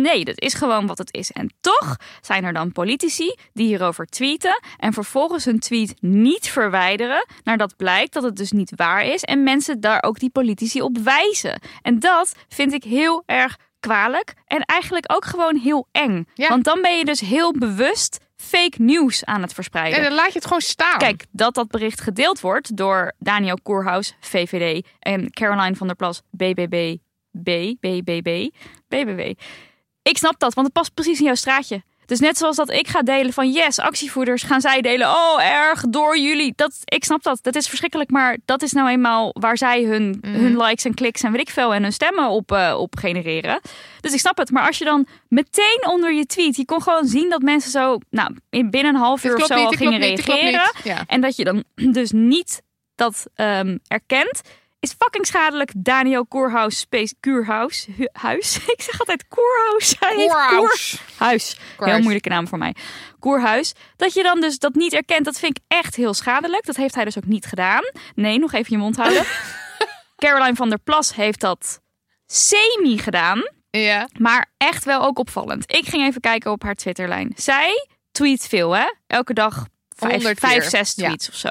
[0.01, 1.31] nee, dat is gewoon wat het is.
[1.31, 7.27] En toch zijn er dan politici die hierover tweeten en vervolgens hun tweet niet verwijderen,
[7.45, 10.99] nadat blijkt dat het dus niet waar is en mensen daar ook die politici op
[10.99, 11.61] wijzen.
[11.83, 16.27] En dat vind ik heel erg kwalijk en eigenlijk ook gewoon heel eng.
[16.35, 16.49] Ja.
[16.49, 19.99] Want dan ben je dus heel bewust fake nieuws aan het verspreiden.
[19.99, 20.99] En dan laat je het gewoon staan.
[20.99, 26.23] Kijk, dat dat bericht gedeeld wordt door Daniel Koerhuis, VVD, en Caroline van der Plas,
[26.31, 26.97] BBB,
[27.43, 28.49] B, BBB,
[28.89, 29.33] BBB.
[30.03, 31.83] Ik snap dat, want het past precies in jouw straatje.
[32.07, 35.09] Dus net zoals dat ik ga delen van yes, actievoerders gaan zij delen.
[35.09, 36.53] Oh, erg, door jullie.
[36.57, 37.39] Dat, ik snap dat.
[37.43, 41.23] Dat is verschrikkelijk, maar dat is nou eenmaal waar zij hun, hun likes en kliks
[41.23, 43.61] en weet ik veel en hun stemmen op, eh, op genereren.
[44.01, 44.51] Dus ik snap het.
[44.51, 47.99] Maar als je dan meteen onder je tweet, je kon gewoon zien dat mensen zo,
[48.11, 50.73] nou, in binnen een half uur of zo niet, al gingen niet, reageren.
[50.85, 51.05] Ja.
[51.07, 52.63] En dat je dan dus niet
[52.95, 54.41] dat ehm, erkent,
[54.83, 55.71] is fucking schadelijk.
[55.77, 58.57] Daniel Koerhuis, Space Kuurhuis, Hu- huis.
[58.77, 59.99] Ik zeg altijd Koerhuis.
[59.99, 60.99] Koerhuis.
[61.17, 61.57] Koerhuis.
[61.79, 62.75] Heel moeilijke naam voor mij.
[63.19, 63.73] Koerhuis.
[63.97, 66.65] Dat je dan dus dat niet erkent, dat vind ik echt heel schadelijk.
[66.65, 67.83] Dat heeft hij dus ook niet gedaan.
[68.15, 69.25] Nee, nog even je mond houden.
[70.23, 71.81] Caroline van der Plas heeft dat
[72.27, 73.49] semi gedaan.
[73.71, 74.09] Ja.
[74.19, 75.73] Maar echt wel ook opvallend.
[75.73, 77.33] Ik ging even kijken op haar Twitterlijn.
[77.37, 78.93] Zij tweet veel, hè?
[79.07, 79.67] Elke dag
[79.97, 81.07] vijf, 100 vijf zes Ja.
[81.07, 81.49] tweets of zo.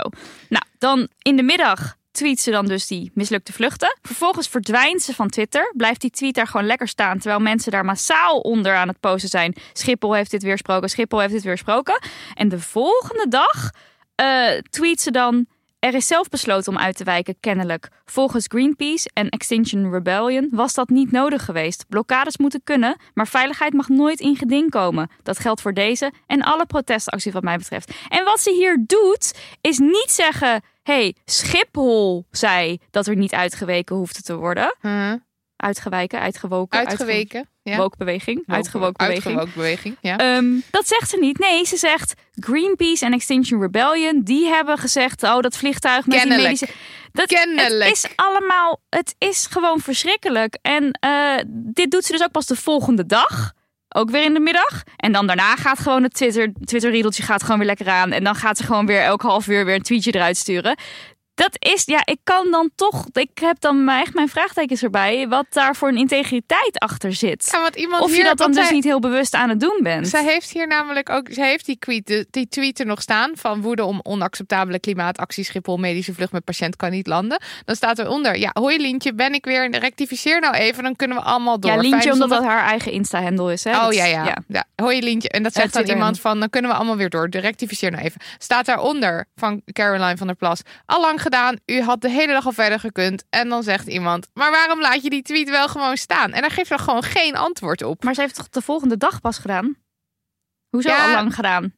[0.49, 3.97] Nou, dan in de middag tweet ze dan dus die mislukte vluchten.
[4.01, 5.73] Vervolgens verdwijnt ze van Twitter.
[5.77, 7.17] Blijft die tweet daar gewoon lekker staan.
[7.17, 9.55] Terwijl mensen daar massaal onder aan het posten zijn.
[9.73, 10.89] Schiphol heeft dit weersproken.
[10.89, 12.01] Schiphol heeft dit weersproken.
[12.33, 13.71] En de volgende dag
[14.15, 15.45] eh, tweet ze dan...
[15.81, 17.89] Er is zelf besloten om uit te wijken, kennelijk.
[18.05, 21.85] Volgens Greenpeace en Extinction Rebellion was dat niet nodig geweest.
[21.89, 25.09] Blokkades moeten kunnen, maar veiligheid mag nooit in geding komen.
[25.23, 27.93] Dat geldt voor deze en alle protestacties wat mij betreft.
[28.09, 30.61] En wat ze hier doet, is niet zeggen...
[30.83, 34.75] hey, Schiphol zei dat er niet uitgeweken hoefde te worden.
[34.81, 35.13] Huh.
[35.55, 36.79] Uitgewijken, uitgewoken.
[36.79, 37.49] Uitgeweken.
[37.63, 37.71] Ja.
[37.71, 38.43] Uitgewookbeweging.
[38.47, 39.25] Uitgewoken beweging.
[39.25, 39.97] Uitgewoken beweging.
[40.01, 40.17] Ja.
[40.17, 41.39] Ehm, dat zegt ze niet.
[41.39, 44.21] Nee, ze zegt Greenpeace en Extinction Rebellion.
[44.23, 46.59] Die hebben gezegd, oh dat vliegtuig met Kennelijk.
[46.59, 46.89] die medische...
[47.11, 47.89] Dat, Kennelijk.
[47.89, 50.57] Het is allemaal, het is gewoon verschrikkelijk.
[50.61, 53.53] En eh, dit doet ze dus ook pas de volgende dag.
[53.95, 54.83] Ook weer in de middag.
[54.95, 58.11] En dan daarna gaat gewoon het Twitter, Twitter riedeltje gaat gewoon weer lekker aan.
[58.11, 60.77] En dan gaat ze gewoon weer elk half uur weer een tweetje eruit sturen.
[61.41, 65.45] Dat is, ja, ik kan dan toch, ik heb dan echt mijn vraagtekens erbij, wat
[65.49, 67.49] daar voor een integriteit achter zit.
[67.51, 69.59] Ja, want iemand of je hier, dat dan dus zij- niet heel bewust aan het
[69.59, 70.07] doen bent.
[70.07, 73.61] Zij heeft hier namelijk ook, zij heeft die tweet, die tweet er nog staan van
[73.61, 77.41] woede om onacceptabele klimaatactie Schiphol medische vlucht met patiënt kan niet landen.
[77.65, 81.23] Dan staat eronder, ja, hoi Lientje, ben ik weer, rectificeer nou even, dan kunnen we
[81.23, 81.71] allemaal door.
[81.71, 83.63] ja, Lientje, omdat dat haar eigen Insta-handle is.
[83.63, 83.75] Hè?
[83.75, 84.65] Oh Dat- ja, ja, ja.
[84.75, 85.29] Hoi Lientje.
[85.29, 87.29] En dat zegt dan Twitter iemand van, dan kunnen we allemaal weer door.
[87.29, 88.21] De rectificeer nou even.
[88.37, 90.61] Staat daaronder van Caroline van der Plas.
[90.85, 93.23] Al lang gedaan, u had de hele dag al verder gekund.
[93.29, 96.31] En dan zegt iemand, maar waarom laat je die tweet wel gewoon staan?
[96.31, 98.03] En daar geeft ze gewoon geen antwoord op.
[98.03, 99.75] Maar ze heeft toch de volgende dag pas gedaan?
[100.69, 101.05] Hoezo Ja.
[101.07, 101.73] al lang gedaan?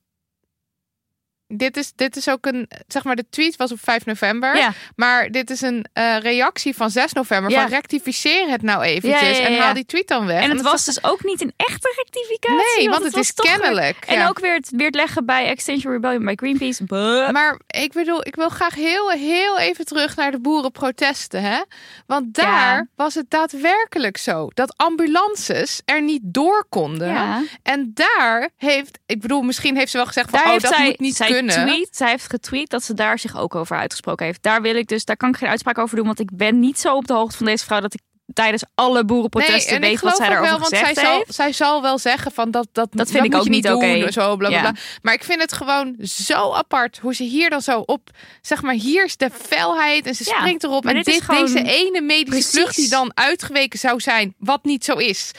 [1.48, 4.58] Dit is, dit is ook een, zeg maar, de tweet was op 5 november.
[4.58, 4.74] Ja.
[4.96, 7.52] Maar dit is een eh, reactie van 6 november.
[7.52, 7.62] Ja.
[7.62, 9.38] Van rectificeer het nou eventjes.
[9.38, 10.44] Ja, En haal die tweet dan weg.
[10.44, 12.78] En het was dus ook niet een echte rectificatie.
[12.78, 14.06] Nee, want het is weer- kennelijk.
[14.06, 16.84] En ook weer het, weer het leggen bij Extinction Rebellion bij Greenpeace.
[16.84, 17.30] Buh.
[17.32, 21.42] Maar ik bedoel, ik wil graag heel, heel even terug naar de boerenprotesten.
[21.42, 21.62] Hè?
[22.08, 27.08] Want daar was het daadwerkelijk zo dat ambulances er niet door konden.
[27.08, 27.44] Ja.
[27.64, 30.86] En daar heeft, ik bedoel, misschien heeft ze wel gezegd van, Daar oh, dat zij,
[30.86, 31.66] moet niet zij kunnen.
[31.68, 34.44] Tweet, zij heeft getweet dat ze daar zich ook over uitgesproken heeft.
[34.44, 36.80] Daar wil ik dus, daar kan ik geen uitspraak over doen, want ik ben niet
[36.80, 38.02] zo op de hoogte van deze vrouw dat ik
[38.34, 41.34] tijdens alle boerenprotesten weet wat zij daarover wel, want gezegd zij zal, heeft.
[41.34, 44.12] zij zal wel zeggen van dat dat, Dat vind ik ook niet oké.
[44.12, 44.72] zo bla bla Ja.
[44.72, 44.82] bla.
[45.02, 48.10] Maar ik vind het gewoon zo apart hoe ze hier dan zo op,
[48.42, 50.86] zeg maar, hier is de felheid en ze Ja, springt erop.
[50.86, 52.50] En dit deze ene medische Precies.
[52.52, 55.32] vlucht die dan uitgeweken zou zijn, wat niet zo is,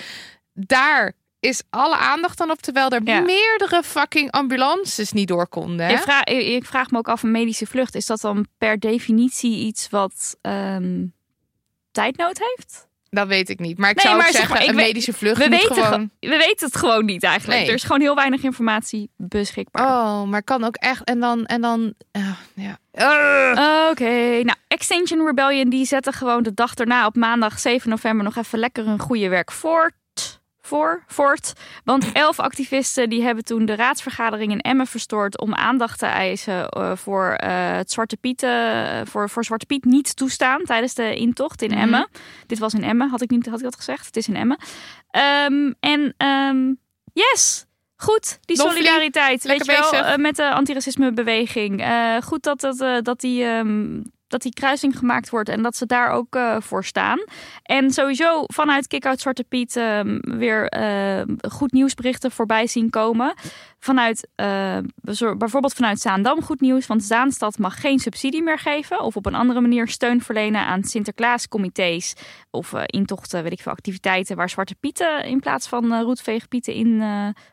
[0.53, 1.13] daar
[1.45, 3.21] is alle aandacht dan op, terwijl er Ja.
[3.21, 5.87] meerdere fucking ambulances niet door konden.
[5.87, 5.93] Hè?
[5.93, 9.57] Ik vraag, ik, vraag me ook af, een medische vlucht, is dat dan per definitie
[9.67, 11.05] iets wat ehm,
[11.93, 12.89] tijdnood heeft?
[13.11, 13.79] Dat weet ik niet.
[13.79, 15.85] Maar ik Nee, zou maar zeg zeggen, maar, een weet- medische vlucht We moet weten,
[15.85, 16.11] gewoon...
[16.21, 17.59] ge- we weten het gewoon niet eigenlijk.
[17.61, 17.69] Nee.
[17.69, 19.87] Er is gewoon heel weinig informatie beschikbaar.
[19.87, 21.05] Oh, maar kan ook echt.
[21.05, 22.79] En dan, en dan, ah, ja.
[23.91, 28.37] Oké, nou Extinction Rebellion die zetten gewoon de dag daarna op maandag 7 november nog
[28.37, 29.93] even lekker een goede werk voort.
[30.67, 31.53] Voor, voort.
[31.85, 36.69] Want elf activisten die hebben toen de raadsvergadering in Emmen verstoord om aandacht te eisen
[36.69, 41.17] eh, voor eh, het Zwarte Piet, eh, voor, voor Zwarte Piet niet toestaan tijdens de
[41.17, 41.79] intocht in Mhm.
[41.79, 42.09] Emmen.
[42.47, 44.07] Dit was in Emmen, had ik niet had ik dat gezegd?
[44.07, 44.59] Het is in Emmen.
[45.11, 46.73] Ehm, en ehm,
[47.13, 50.17] yes, goed, die solidariteit, weet je wel, bezig.
[50.17, 51.81] met de antiracismebeweging.
[51.81, 54.01] Eh goed dat, dat, dat, die, ehm,
[54.35, 57.19] dat die kruising gemaakt wordt en dat ze daar ook eh, voor staan.
[57.63, 63.35] En sowieso vanuit Kick-Out Zwarte Piet ehm, weer eh, goed nieuwsberichten voorbij zien komen.
[63.79, 64.79] Vanuit, eh,
[65.37, 69.35] bijvoorbeeld vanuit Zaandam goed nieuws, want Zaanstad mag geen subsidie meer geven of op een
[69.35, 72.15] andere manier steun verlenen aan Sinterklaascomité's
[72.51, 77.03] of eh, intochten, weet ik veel, activiteiten waar Zwarte Pieten in plaats van roetveegpieten in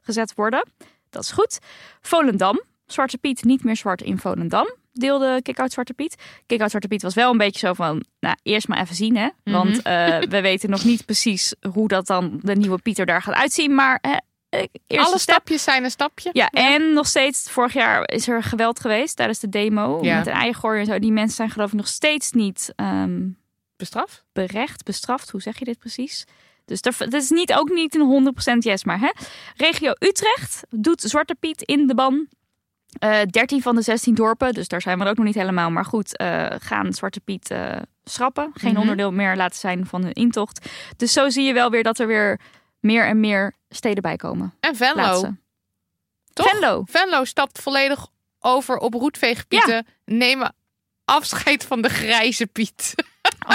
[0.02, 0.68] gezet worden.
[1.10, 1.60] Dat is goed.
[2.02, 4.81] Volendam, Zwarte Piet niet meer zwart in Volendam.
[4.92, 6.16] Deelde Kick-Out Zwarte Piet.
[6.46, 8.06] Kick-Out Zwarte Piet was wel een beetje zo van...
[8.20, 9.30] Nou, eerst maar even zien, hè.
[9.44, 13.36] Want eh, we weten nog niet precies hoe dat dan de nieuwe Pieter daar gaat
[13.36, 13.76] uitzien.
[13.76, 14.18] Maar hè,
[14.50, 15.20] eh, Alle stap.
[15.20, 16.30] stapjes zijn een stapje.
[16.34, 20.00] Ja, en nog steeds, vorig jaar is er geweld geweest tijdens de demo.
[20.02, 20.18] Ja.
[20.18, 21.00] Met een eigen en zo.
[21.00, 23.28] Die mensen zijn geloof ik nog steeds niet ehm,
[23.78, 24.24] Bestraf?
[24.34, 25.30] berecht, bestraft.
[25.30, 26.26] Hoe zeg je dit precies?
[26.66, 29.10] Dus dat is niet, ook niet een 100% yes, maar hè.
[29.56, 32.28] Regio Utrecht doet Zwarte Piet in de ban.
[33.00, 35.70] Eh 13 van de 16 dorpen, dus daar zijn we ook nog niet helemaal.
[35.72, 38.52] Maar goed, eh, gaan Zwarte Piet eh, schrappen.
[38.54, 38.80] Geen Mhm.
[38.82, 40.70] onderdeel meer laten zijn van hun intocht.
[40.98, 42.40] Dus zo zie je wel weer dat er weer
[42.80, 44.54] meer en meer steden bij komen.
[44.60, 44.94] En Venlo.
[44.94, 45.42] Plaatsen.
[46.34, 46.50] Toch?
[46.50, 46.84] Venlo.
[46.90, 48.08] Venlo stapt volledig
[48.40, 49.86] over op roetveegpieten.
[50.06, 50.56] Nemen
[51.06, 52.96] afscheid van de grijze Piet.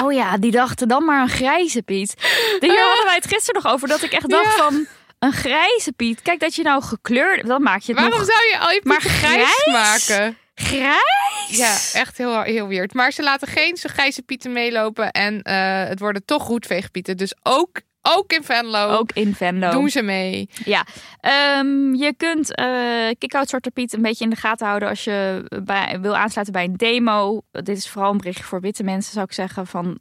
[0.03, 2.14] Oh ja, die dachten dan maar een grijze Piet.
[2.61, 4.62] Hier hadden wij het gisteren nog over dat ik echt dacht Ja.
[4.62, 4.87] van
[5.27, 6.22] een grijze Piet.
[6.22, 8.81] Kijk dat je nou gekleurd, dan maak je het Waarom nog zou je al je
[8.85, 9.66] Maar grijs, grijs?
[9.66, 10.37] maken?
[10.55, 11.57] grijs.
[11.93, 12.95] Ja, echt heel, heel weird.
[12.95, 15.11] Maar ze laten geen zo grijze pieten meelopen.
[15.11, 17.16] En eh, het worden toch roetveegpieten.
[17.16, 19.70] Dus ook, ook in Venlo Ook in Venlo.
[19.70, 20.49] doen ze mee.
[20.64, 20.85] Ja,
[21.20, 25.45] Ehm, je kunt eh Kick-Out Zwarte Piet een beetje in de gaten houden als je
[25.64, 27.41] bij, wil aansluiten bij een demo.
[27.53, 29.99] Dit is vooral een berichtje voor witte mensen, zou ik zeggen, van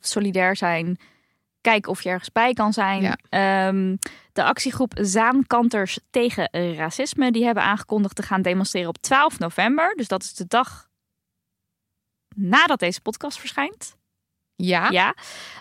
[0.00, 0.98] solidair zijn.
[1.66, 3.02] Kijk of je ergens bij kan zijn.
[3.02, 3.16] Ja.
[3.28, 3.96] Ehm,
[4.32, 9.94] de actiegroep Zaankanters tegen racisme, die hebben aangekondigd te gaan demonstreren op 12 november.
[9.96, 10.88] Dus dat is de dag
[12.36, 13.95] nadat deze podcast verschijnt.
[14.56, 14.90] Ja.
[14.90, 15.14] Ja.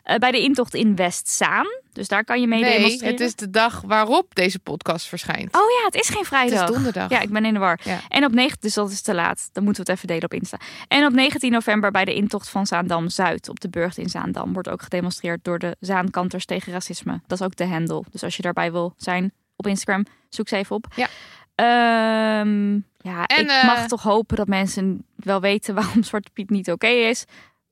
[0.03, 1.67] Eh, bij de intocht in Westzaan.
[1.91, 3.13] Dus daar kan je mee nee, demonstreren.
[3.13, 5.55] het is de dag waarop deze podcast verschijnt.
[5.55, 6.59] Oh ja, het is geen vrijdag.
[6.59, 7.09] het is donderdag.
[7.09, 7.79] Ja, ik ben in de war.
[7.83, 7.99] Ja.
[8.09, 9.49] En op 9, dus dat is te laat.
[9.51, 10.57] Dan moeten we het even delen op Insta.
[10.87, 14.53] En op 19 november bij de intocht van Zaandam Zuid op de Burgt in Zaandam
[14.53, 17.21] wordt ook gedemonstreerd door de Zaankanters tegen racisme.
[17.27, 18.03] Dat is ook de handle.
[18.11, 20.87] Dus als je daarbij wil zijn op Instagram, zoek ze even op.
[20.95, 21.07] Ja.
[21.55, 26.49] Ehm, ja, En, ik eh, mag toch hopen dat mensen wel weten waarom Zwarte Piet
[26.49, 27.25] niet oké is.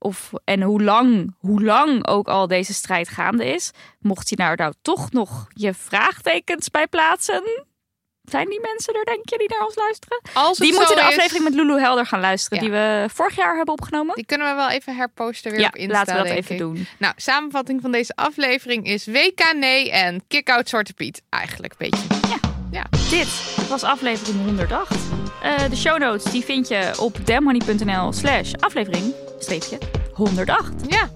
[0.03, 3.71] Of, en hoe lang, hoe lang ook al deze strijd gaande is.
[3.99, 7.65] Mocht je nou, nou toch nog je vraagtekens bij plaatsen.
[8.23, 10.21] Zijn die mensen er, denk je, die naar ons luisteren?
[10.33, 12.57] Als Die moeten de is, aflevering met Lulu Helder gaan luisteren.
[12.57, 12.63] Ja.
[12.63, 14.15] Die we vorig jaar hebben opgenomen.
[14.15, 16.57] Die kunnen we wel even herposten weer ja, op Insta, laten we dat even ik.
[16.57, 16.87] doen.
[16.99, 21.21] Nou, samenvatting van deze aflevering is WK nee en kick-out Zwarte Piet.
[21.29, 22.23] Eigenlijk een beetje.
[23.09, 23.27] Dit
[23.69, 24.95] was aflevering 108.
[25.41, 29.13] Eh, de show notes die vind je op demhoney.nl slash aflevering
[29.43, 29.77] streepje
[30.13, 30.71] 108.
[30.87, 31.09] Ja.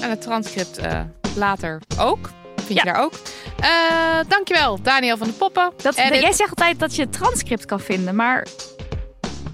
[0.00, 1.00] En het transcript eh,
[1.36, 2.30] later ook.
[2.56, 2.84] Vind Ja.
[2.84, 3.12] je daar ook.
[3.60, 5.72] Eh, dankjewel, Daniel van de Poppen.
[5.76, 6.20] Dat, Edit.
[6.20, 8.46] jij zegt altijd dat je het transcript kan vinden, maar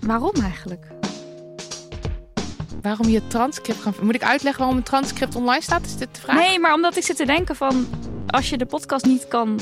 [0.00, 0.86] waarom eigenlijk?
[2.82, 3.94] Waarom je het transcript gaan...
[4.00, 5.84] Moet ik uitleggen waarom een transcript online staat?
[5.84, 6.36] Is dit de vraag?
[6.36, 7.88] Nee, maar omdat ik zit te denken van
[8.26, 9.60] als je de podcast niet kan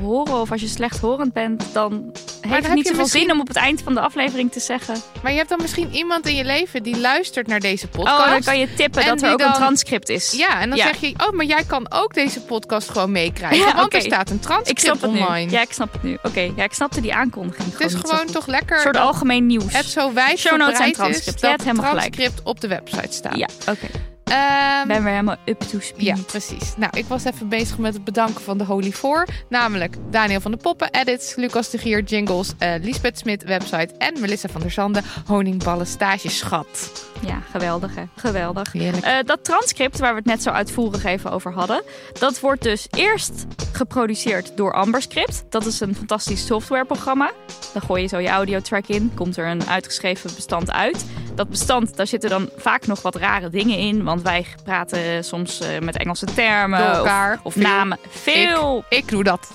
[0.00, 2.10] horen of als je slechthorend bent, dan
[2.40, 4.60] heeft heb het niet zoveel misschien- zin om op het eind van de aflevering te
[4.60, 4.94] zeggen.
[5.22, 8.20] Maar je hebt dan misschien iemand in je leven die luistert naar deze podcast.
[8.24, 10.32] Oh, dan kan je tippen En dat er ook een transcript is.
[10.36, 10.86] Ja, en dan Ja.
[10.86, 13.58] zeg je, oh, maar jij kan ook deze podcast gewoon meekrijgen.
[13.66, 15.44] Ja, want er staat een ik transcript snap het online.
[15.46, 15.50] nu.
[15.50, 16.18] Ja, ik snap het nu.
[16.22, 17.72] Oké, ja, ik snapte die aankondiging.
[17.78, 19.72] het is gewoon toch lekker een soort algemeen nieuws.
[19.72, 21.34] het zo wijd Show notes en transcript.
[21.34, 21.78] is dat gelijk.
[21.78, 23.36] transcript op de website staat.
[23.36, 23.86] Ja, oké.
[24.30, 26.02] Ehm, ben weer helemaal up to speed.
[26.02, 26.76] Ja, precies.
[26.76, 29.28] Nou, ik was even bezig met het bedanken van de Holy Four.
[29.48, 34.20] Namelijk Daniel van de Poppen, edits, Lucas de Gier, jingles, eh Lisbeth Smit, website en
[34.20, 37.08] Melissa van der Zanden, honingballen stageschat.
[37.26, 38.02] Ja, geweldig hè.
[38.16, 38.72] Geweldig.
[38.72, 39.04] Heerlijk.
[39.04, 41.82] Eh, dat transcript waar we het net zo uitvoerig even over hadden,
[42.18, 45.44] dat wordt dus eerst geproduceerd door Amberscript.
[45.48, 47.30] Dat is een fantastisch softwareprogramma.
[47.72, 51.04] Dan gooi je zo je audiotrack in, komt er een uitgeschreven bestand uit.
[51.34, 55.60] Dat bestand, daar zitten dan vaak nog wat rare dingen in, want wij praten soms
[55.60, 57.40] eh, met Engelse termen Door elkaar.
[57.42, 57.98] of, namen.
[58.08, 59.50] Veel, Ik doe dat.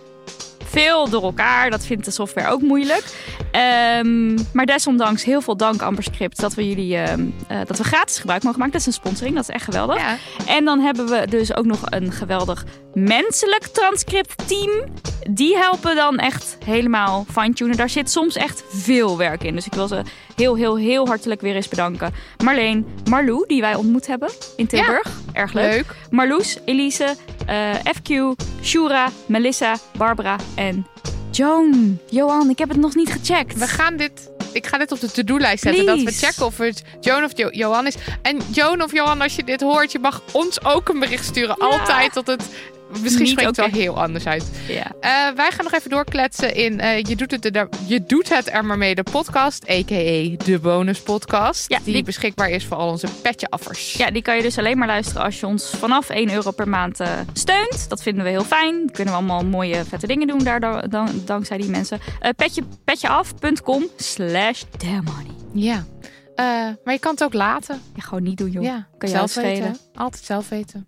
[0.76, 1.70] veel door elkaar.
[1.70, 3.04] Dat vindt de software ook moeilijk.
[3.52, 8.20] Ehm, maar desondanks heel veel dank Amberscript dat we jullie ehm, eh, dat we gratis
[8.20, 8.74] gebruik mogen maken.
[8.74, 9.98] Dat is een sponsoring, dat is echt geweldig.
[9.98, 10.18] Ja.
[10.48, 14.84] En dan hebben we dus ook nog een geweldig menselijk transcript team.
[15.30, 17.78] Die helpen dan echt helemaal fine-tunen.
[17.78, 19.56] Daar zit soms echt veel werk in.
[19.56, 20.02] Dus ik wil ze
[20.36, 22.14] heel, heel, heel hartelijk weer eens bedanken.
[22.44, 25.12] Marleen, Marlou, die wij ontmoet hebben in Tilburg.
[25.34, 25.72] Erg leuk.
[25.72, 25.96] Leuk.
[26.10, 27.16] Marloes, Elise,
[27.46, 30.88] eh, FQ, Shura, Melissa, Barbara en
[31.32, 32.00] Joan.
[32.10, 33.58] Johan, ik heb het nog niet gecheckt.
[33.58, 34.34] We gaan dit.
[34.52, 35.86] Ik ga dit op de to-do-lijst zetten.
[35.86, 37.96] Dat we checken of het Joan of jo Johan is.
[38.22, 41.56] En Joan of Johan, als je dit hoort, je mag ons ook een bericht sturen.
[41.60, 41.66] Ja.
[41.66, 42.50] Altijd tot het.
[43.02, 43.70] Misschien spreekt het oké.
[43.72, 44.46] wel heel anders uit.
[44.68, 44.92] Ja.
[45.00, 48.50] Eh, wij gaan nog even doorkletsen in eh, je, doet het er, je doet het
[48.54, 49.70] er maar mee, de podcast.
[49.70, 50.44] A.k.a.
[50.46, 51.70] de bonus podcast.
[51.70, 53.94] Ja, die, die- beschikbaar is voor al onze petje-affers.
[53.94, 56.68] ja, die kan je dus alleen maar luisteren als je ons vanaf 1 euro per
[56.70, 57.90] maand eh, steunt.
[57.90, 58.78] Dat vinden we heel fijn.
[58.78, 62.00] Dan kunnen we allemaal mooie vette dingen doen daardoor, dan, dankzij die mensen.
[62.36, 65.26] Petje, petjeaf.com slash themoney.
[65.54, 65.86] Ja.
[66.84, 67.82] Maar je kan het ook laten.
[67.96, 68.64] Ja, gewoon niet doen joh.
[68.64, 69.78] Ja, Kan je zelf weten.
[69.96, 70.88] Altijd zelf weten.